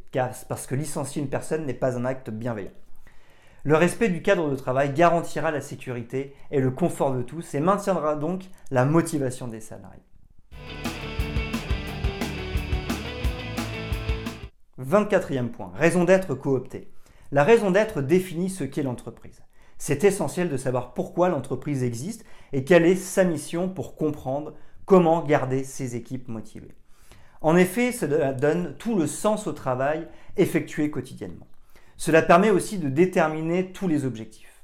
parce 0.49 0.67
que 0.67 0.75
licencier 0.75 1.23
une 1.23 1.29
personne 1.29 1.67
n'est 1.67 1.75
pas 1.75 1.97
un 1.97 2.05
acte 2.05 2.31
bienveillant. 2.31 2.71
Le 3.67 3.75
respect 3.75 4.11
du 4.11 4.23
cadre 4.23 4.49
de 4.49 4.55
travail 4.55 4.93
garantira 4.95 5.51
la 5.51 5.61
sécurité 5.61 6.37
et 6.53 6.61
le 6.61 6.71
confort 6.71 7.13
de 7.13 7.23
tous 7.23 7.53
et 7.53 7.59
maintiendra 7.59 8.15
donc 8.15 8.45
la 8.71 8.85
motivation 8.85 9.49
des 9.49 9.59
salariés. 9.59 10.05
24e 14.81 15.49
point, 15.49 15.73
raison 15.75 16.05
d'être 16.05 16.37
cooptée. 16.37 16.93
La 17.33 17.43
raison 17.43 17.73
d'être 17.73 18.03
définit 18.03 18.51
ce 18.51 18.63
qu'est 18.63 18.85
l'entreprise. 18.85 19.43
C'est 19.79 20.05
essentiel 20.05 20.49
de 20.49 20.57
savoir 20.57 20.95
pourquoi 20.95 21.29
l'entreprise 21.29 21.83
existe 21.83 22.25
et 22.53 22.63
quelle 22.63 22.87
est 22.87 22.95
sa 22.95 23.25
mission 23.25 23.69
pour 23.69 23.97
comprendre 23.97 24.55
comment 24.85 25.25
garder 25.25 25.65
ses 25.65 25.97
équipes 25.97 26.29
motivées. 26.29 26.77
En 27.41 27.57
effet, 27.57 27.91
cela 27.91 28.33
donne 28.33 28.77
tout 28.79 28.95
le 28.97 29.09
sens 29.09 29.49
au 29.49 29.53
travail 29.53 30.07
effectué 30.37 30.89
quotidiennement. 30.89 31.49
Cela 31.97 32.23
permet 32.23 32.51
aussi 32.51 32.79
de 32.79 32.89
déterminer 32.89 33.73
tous 33.73 33.89
les 33.89 34.05
objectifs. 34.05 34.63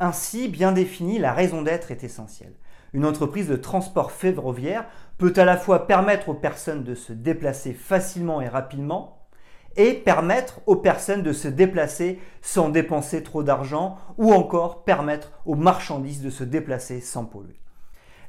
Ainsi, 0.00 0.48
bien 0.48 0.72
définie, 0.72 1.18
la 1.18 1.32
raison 1.32 1.62
d'être 1.62 1.90
est 1.90 2.04
essentielle. 2.04 2.54
Une 2.92 3.04
entreprise 3.04 3.48
de 3.48 3.56
transport 3.56 4.12
ferroviaire 4.12 4.86
peut 5.18 5.32
à 5.36 5.44
la 5.44 5.56
fois 5.56 5.86
permettre 5.86 6.28
aux 6.28 6.34
personnes 6.34 6.84
de 6.84 6.94
se 6.94 7.12
déplacer 7.12 7.72
facilement 7.72 8.40
et 8.40 8.48
rapidement 8.48 9.28
et 9.76 9.92
permettre 9.92 10.60
aux 10.66 10.76
personnes 10.76 11.22
de 11.22 11.32
se 11.32 11.48
déplacer 11.48 12.18
sans 12.42 12.68
dépenser 12.68 13.22
trop 13.22 13.42
d'argent 13.42 13.98
ou 14.16 14.32
encore 14.32 14.84
permettre 14.84 15.32
aux 15.44 15.54
marchandises 15.54 16.22
de 16.22 16.30
se 16.30 16.44
déplacer 16.44 17.00
sans 17.00 17.24
polluer. 17.24 17.60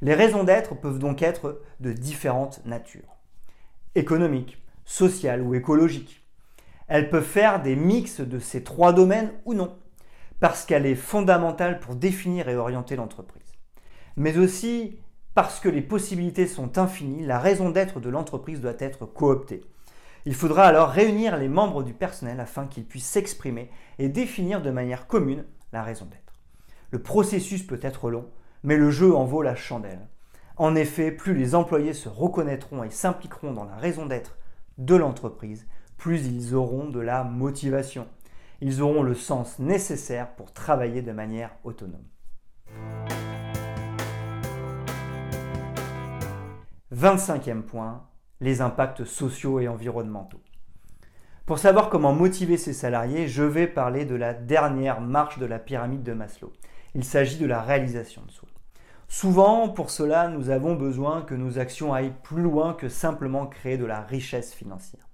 Les 0.02 0.14
raisons 0.14 0.44
d'être 0.44 0.76
peuvent 0.76 1.00
donc 1.00 1.22
être 1.22 1.62
de 1.80 1.92
différentes 1.92 2.64
natures. 2.66 3.18
Économiques, 3.96 4.62
sociales 4.86 5.42
ou 5.42 5.56
écologiques. 5.56 6.29
Elle 6.90 7.10
peut 7.10 7.22
faire 7.22 7.62
des 7.62 7.76
mix 7.76 8.20
de 8.20 8.40
ces 8.40 8.64
trois 8.64 8.94
domaines 8.94 9.32
ou 9.46 9.54
non, 9.54 9.78
parce 10.40 10.66
qu'elle 10.66 10.88
est 10.88 10.96
fondamentale 10.96 11.80
pour 11.80 11.96
définir 11.96 12.50
et 12.50 12.56
orienter 12.56 12.96
l'entreprise. 12.96 13.54
Mais 14.18 14.38
aussi 14.38 14.98
parce 15.36 15.60
que 15.60 15.70
les 15.70 15.84
possibilités 15.84 16.48
sont 16.48 16.80
infinies, 16.80 17.26
la 17.26 17.38
raison 17.38 17.70
d'être 17.70 18.00
de 18.00 18.10
l'entreprise 18.10 18.60
doit 18.60 18.74
être 18.80 19.06
cooptée. 19.06 19.62
Il 20.26 20.34
faudra 20.34 20.66
alors 20.66 20.90
réunir 20.90 21.38
les 21.38 21.48
membres 21.48 21.84
du 21.84 21.94
personnel 21.94 22.40
afin 22.40 22.66
qu'ils 22.66 22.86
puissent 22.86 23.08
s'exprimer 23.08 23.70
et 24.00 24.10
définir 24.10 24.62
de 24.62 24.72
manière 24.72 25.06
commune 25.06 25.46
la 25.72 25.84
raison 25.84 26.06
d'être. 26.06 26.34
Le 26.90 27.02
processus 27.02 27.62
peut 27.62 27.80
être 27.84 28.10
long, 28.10 28.30
mais 28.64 28.78
le 28.78 28.90
jeu 28.90 29.16
en 29.16 29.26
vaut 29.26 29.44
la 29.44 29.56
chandelle. 29.56 30.08
En 30.58 30.76
effet, 30.76 31.12
plus 31.12 31.36
les 31.36 31.54
employés 31.54 31.94
se 31.94 32.10
reconnaîtront 32.10 32.84
et 32.84 32.90
s'impliqueront 32.90 33.54
dans 33.54 33.64
la 33.64 33.78
raison 33.78 34.08
d'être 34.08 34.40
de 34.80 34.96
l'entreprise, 34.96 35.68
plus 36.00 36.26
ils 36.26 36.56
auront 36.56 36.90
de 36.90 37.00
la 37.00 37.24
motivation. 37.24 38.08
Ils 38.62 38.82
auront 38.82 39.04
le 39.04 39.14
sens 39.14 39.60
nécessaire 39.60 40.34
pour 40.36 40.54
travailler 40.54 41.02
de 41.02 41.12
manière 41.12 41.52
autonome. 41.64 42.06
25e 46.96 47.62
point, 47.62 48.08
les 48.40 48.62
impacts 48.62 49.04
sociaux 49.04 49.60
et 49.60 49.68
environnementaux. 49.68 50.42
Pour 51.46 51.60
savoir 51.60 51.90
comment 51.90 52.14
motiver 52.14 52.58
ses 52.58 52.74
salariés, 52.74 53.28
je 53.28 53.44
vais 53.44 53.68
parler 53.68 54.06
de 54.06 54.16
la 54.16 54.34
dernière 54.34 55.02
marche 55.02 55.38
de 55.38 55.46
la 55.46 55.60
pyramide 55.60 56.04
de 56.04 56.14
Maslow. 56.14 56.54
Il 56.96 57.04
s'agit 57.04 57.38
de 57.38 57.46
la 57.46 57.62
réalisation 57.62 58.22
de 58.26 58.32
soi. 58.32 58.48
Souvent, 59.10 59.68
pour 59.68 59.90
cela, 59.90 60.30
nous 60.30 60.50
avons 60.50 60.76
besoin 60.76 61.24
que 61.24 61.36
nos 61.36 61.60
actions 61.60 61.94
aillent 61.94 62.14
plus 62.24 62.44
loin 62.44 62.74
que 62.74 62.88
simplement 62.88 63.48
créer 63.48 63.78
de 63.78 63.86
la 63.86 64.02
richesse 64.02 64.54
financière. 64.54 65.09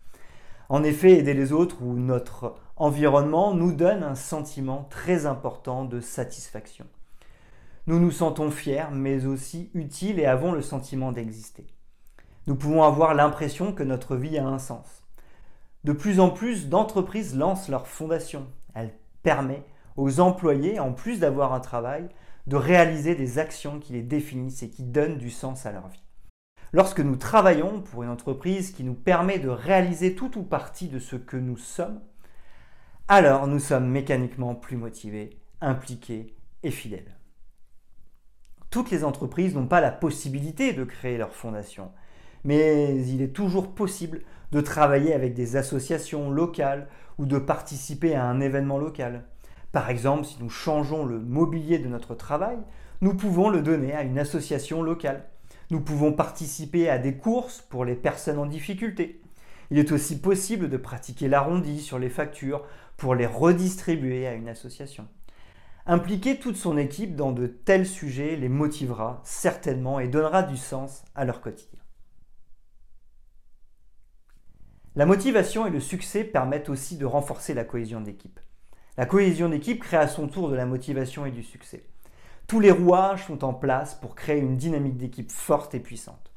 En 0.69 0.83
effet, 0.83 1.11
aider 1.11 1.33
les 1.33 1.51
autres 1.51 1.81
ou 1.81 1.93
notre 1.93 2.55
environnement 2.75 3.53
nous 3.53 3.71
donne 3.71 4.03
un 4.03 4.15
sentiment 4.15 4.87
très 4.89 5.25
important 5.25 5.85
de 5.85 5.99
satisfaction. 5.99 6.85
Nous 7.87 7.99
nous 7.99 8.11
sentons 8.11 8.49
fiers, 8.49 8.87
mais 8.91 9.25
aussi 9.27 9.69
utiles 9.75 10.19
et 10.19 10.25
avons 10.25 10.51
le 10.51 10.61
sentiment 10.61 11.11
d'exister. 11.11 11.67
Nous 12.47 12.55
pouvons 12.55 12.83
avoir 12.83 13.13
l'impression 13.13 13.73
que 13.73 13.83
notre 13.83 14.15
vie 14.15 14.39
a 14.39 14.47
un 14.47 14.59
sens. 14.59 15.03
De 15.83 15.93
plus 15.93 16.19
en 16.19 16.31
plus 16.31 16.67
d'entreprises 16.67 17.35
lancent 17.35 17.69
leur 17.69 17.87
fondation. 17.87 18.47
Elle 18.73 18.93
permet 19.21 19.63
aux 19.97 20.19
employés, 20.19 20.79
en 20.79 20.93
plus 20.93 21.19
d'avoir 21.19 21.53
un 21.53 21.59
travail, 21.59 22.09
de 22.47 22.55
réaliser 22.55 23.15
des 23.15 23.37
actions 23.37 23.79
qui 23.79 23.93
les 23.93 24.01
définissent 24.01 24.63
et 24.63 24.69
qui 24.69 24.83
donnent 24.83 25.17
du 25.17 25.29
sens 25.29 25.65
à 25.65 25.71
leur 25.71 25.87
vie. 25.87 26.04
Lorsque 26.75 26.99
nous 26.99 27.15
travaillons 27.15 27.79
pour 27.79 28.03
une 28.03 28.09
entreprise 28.09 28.71
qui 28.71 28.83
nous 28.83 28.95
permet 28.95 29.39
de 29.39 29.47
réaliser 29.47 30.13
tout 30.13 30.37
ou 30.37 30.43
partie 30.43 30.89
de 30.89 30.99
ce 30.99 31.15
que 31.15 31.37
nous 31.37 31.55
sommes, 31.55 32.01
alors 33.07 33.47
nous 33.47 33.59
sommes 33.59 33.87
mécaniquement 33.87 34.55
plus 34.55 34.75
motivés, 34.75 35.39
impliqués 35.61 36.35
et 36.63 36.71
fidèles. 36.71 37.15
Toutes 38.71 38.91
les 38.91 39.05
entreprises 39.05 39.55
n'ont 39.55 39.67
pas 39.67 39.79
la 39.79 39.89
possibilité 39.89 40.73
de 40.73 40.83
créer 40.83 41.17
leur 41.17 41.33
fondation, 41.33 41.93
mais 42.43 43.07
il 43.07 43.21
est 43.21 43.33
toujours 43.33 43.73
possible 43.73 44.23
de 44.51 44.59
travailler 44.59 45.13
avec 45.13 45.33
des 45.33 45.55
associations 45.55 46.29
locales 46.29 46.89
ou 47.17 47.25
de 47.25 47.37
participer 47.37 48.15
à 48.15 48.25
un 48.25 48.41
événement 48.41 48.79
local. 48.79 49.23
Par 49.71 49.89
exemple, 49.89 50.25
si 50.25 50.43
nous 50.43 50.49
changeons 50.49 51.05
le 51.05 51.21
mobilier 51.21 51.79
de 51.79 51.87
notre 51.87 52.15
travail, 52.15 52.57
nous 52.99 53.15
pouvons 53.15 53.47
le 53.47 53.61
donner 53.61 53.93
à 53.93 54.03
une 54.03 54.19
association 54.19 54.83
locale. 54.83 55.23
Nous 55.71 55.81
pouvons 55.81 56.13
participer 56.13 56.89
à 56.89 56.97
des 56.97 57.17
courses 57.17 57.61
pour 57.61 57.85
les 57.85 57.95
personnes 57.95 58.37
en 58.37 58.45
difficulté. 58.45 59.21
Il 59.71 59.79
est 59.79 59.91
aussi 59.91 60.19
possible 60.19 60.69
de 60.69 60.77
pratiquer 60.77 61.27
l'arrondi 61.27 61.81
sur 61.81 61.97
les 61.97 62.09
factures 62.09 62.63
pour 62.97 63.15
les 63.15 63.25
redistribuer 63.25 64.27
à 64.27 64.33
une 64.33 64.47
association. 64.47 65.07
Impliquer 65.87 66.39
toute 66.39 66.55
son 66.55 66.77
équipe 66.77 67.15
dans 67.15 67.31
de 67.31 67.47
tels 67.47 67.85
sujets 67.85 68.35
les 68.35 68.49
motivera 68.49 69.21
certainement 69.23 69.99
et 69.99 70.07
donnera 70.07 70.43
du 70.43 70.57
sens 70.57 71.03
à 71.15 71.25
leur 71.25 71.41
quotidien. 71.41 71.79
La 74.95 75.05
motivation 75.05 75.67
et 75.67 75.71
le 75.71 75.79
succès 75.79 76.23
permettent 76.23 76.69
aussi 76.69 76.97
de 76.97 77.05
renforcer 77.05 77.53
la 77.53 77.65
cohésion 77.65 78.01
d'équipe. 78.01 78.39
La 78.97 79.05
cohésion 79.05 79.49
d'équipe 79.49 79.83
crée 79.83 79.97
à 79.97 80.07
son 80.07 80.27
tour 80.27 80.49
de 80.49 80.55
la 80.55 80.65
motivation 80.65 81.25
et 81.25 81.31
du 81.31 81.43
succès. 81.43 81.85
Tous 82.47 82.59
les 82.59 82.71
rouages 82.71 83.25
sont 83.25 83.43
en 83.43 83.53
place 83.53 83.95
pour 83.95 84.13
créer 84.13 84.39
une 84.39 84.57
dynamique 84.57 84.97
d'équipe 84.97 85.31
forte 85.31 85.73
et 85.73 85.79
puissante. 85.79 86.31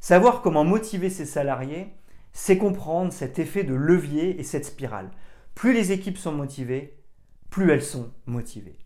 Savoir 0.00 0.40
comment 0.40 0.64
motiver 0.64 1.10
ses 1.10 1.26
salariés, 1.26 1.92
c'est 2.32 2.56
comprendre 2.56 3.12
cet 3.12 3.38
effet 3.38 3.62
de 3.62 3.74
levier 3.74 4.40
et 4.40 4.44
cette 4.44 4.64
spirale. 4.64 5.10
Plus 5.54 5.74
les 5.74 5.92
équipes 5.92 6.18
sont 6.18 6.32
motivées, 6.32 6.98
plus 7.50 7.70
elles 7.70 7.82
sont 7.82 8.10
motivées. 8.24 8.78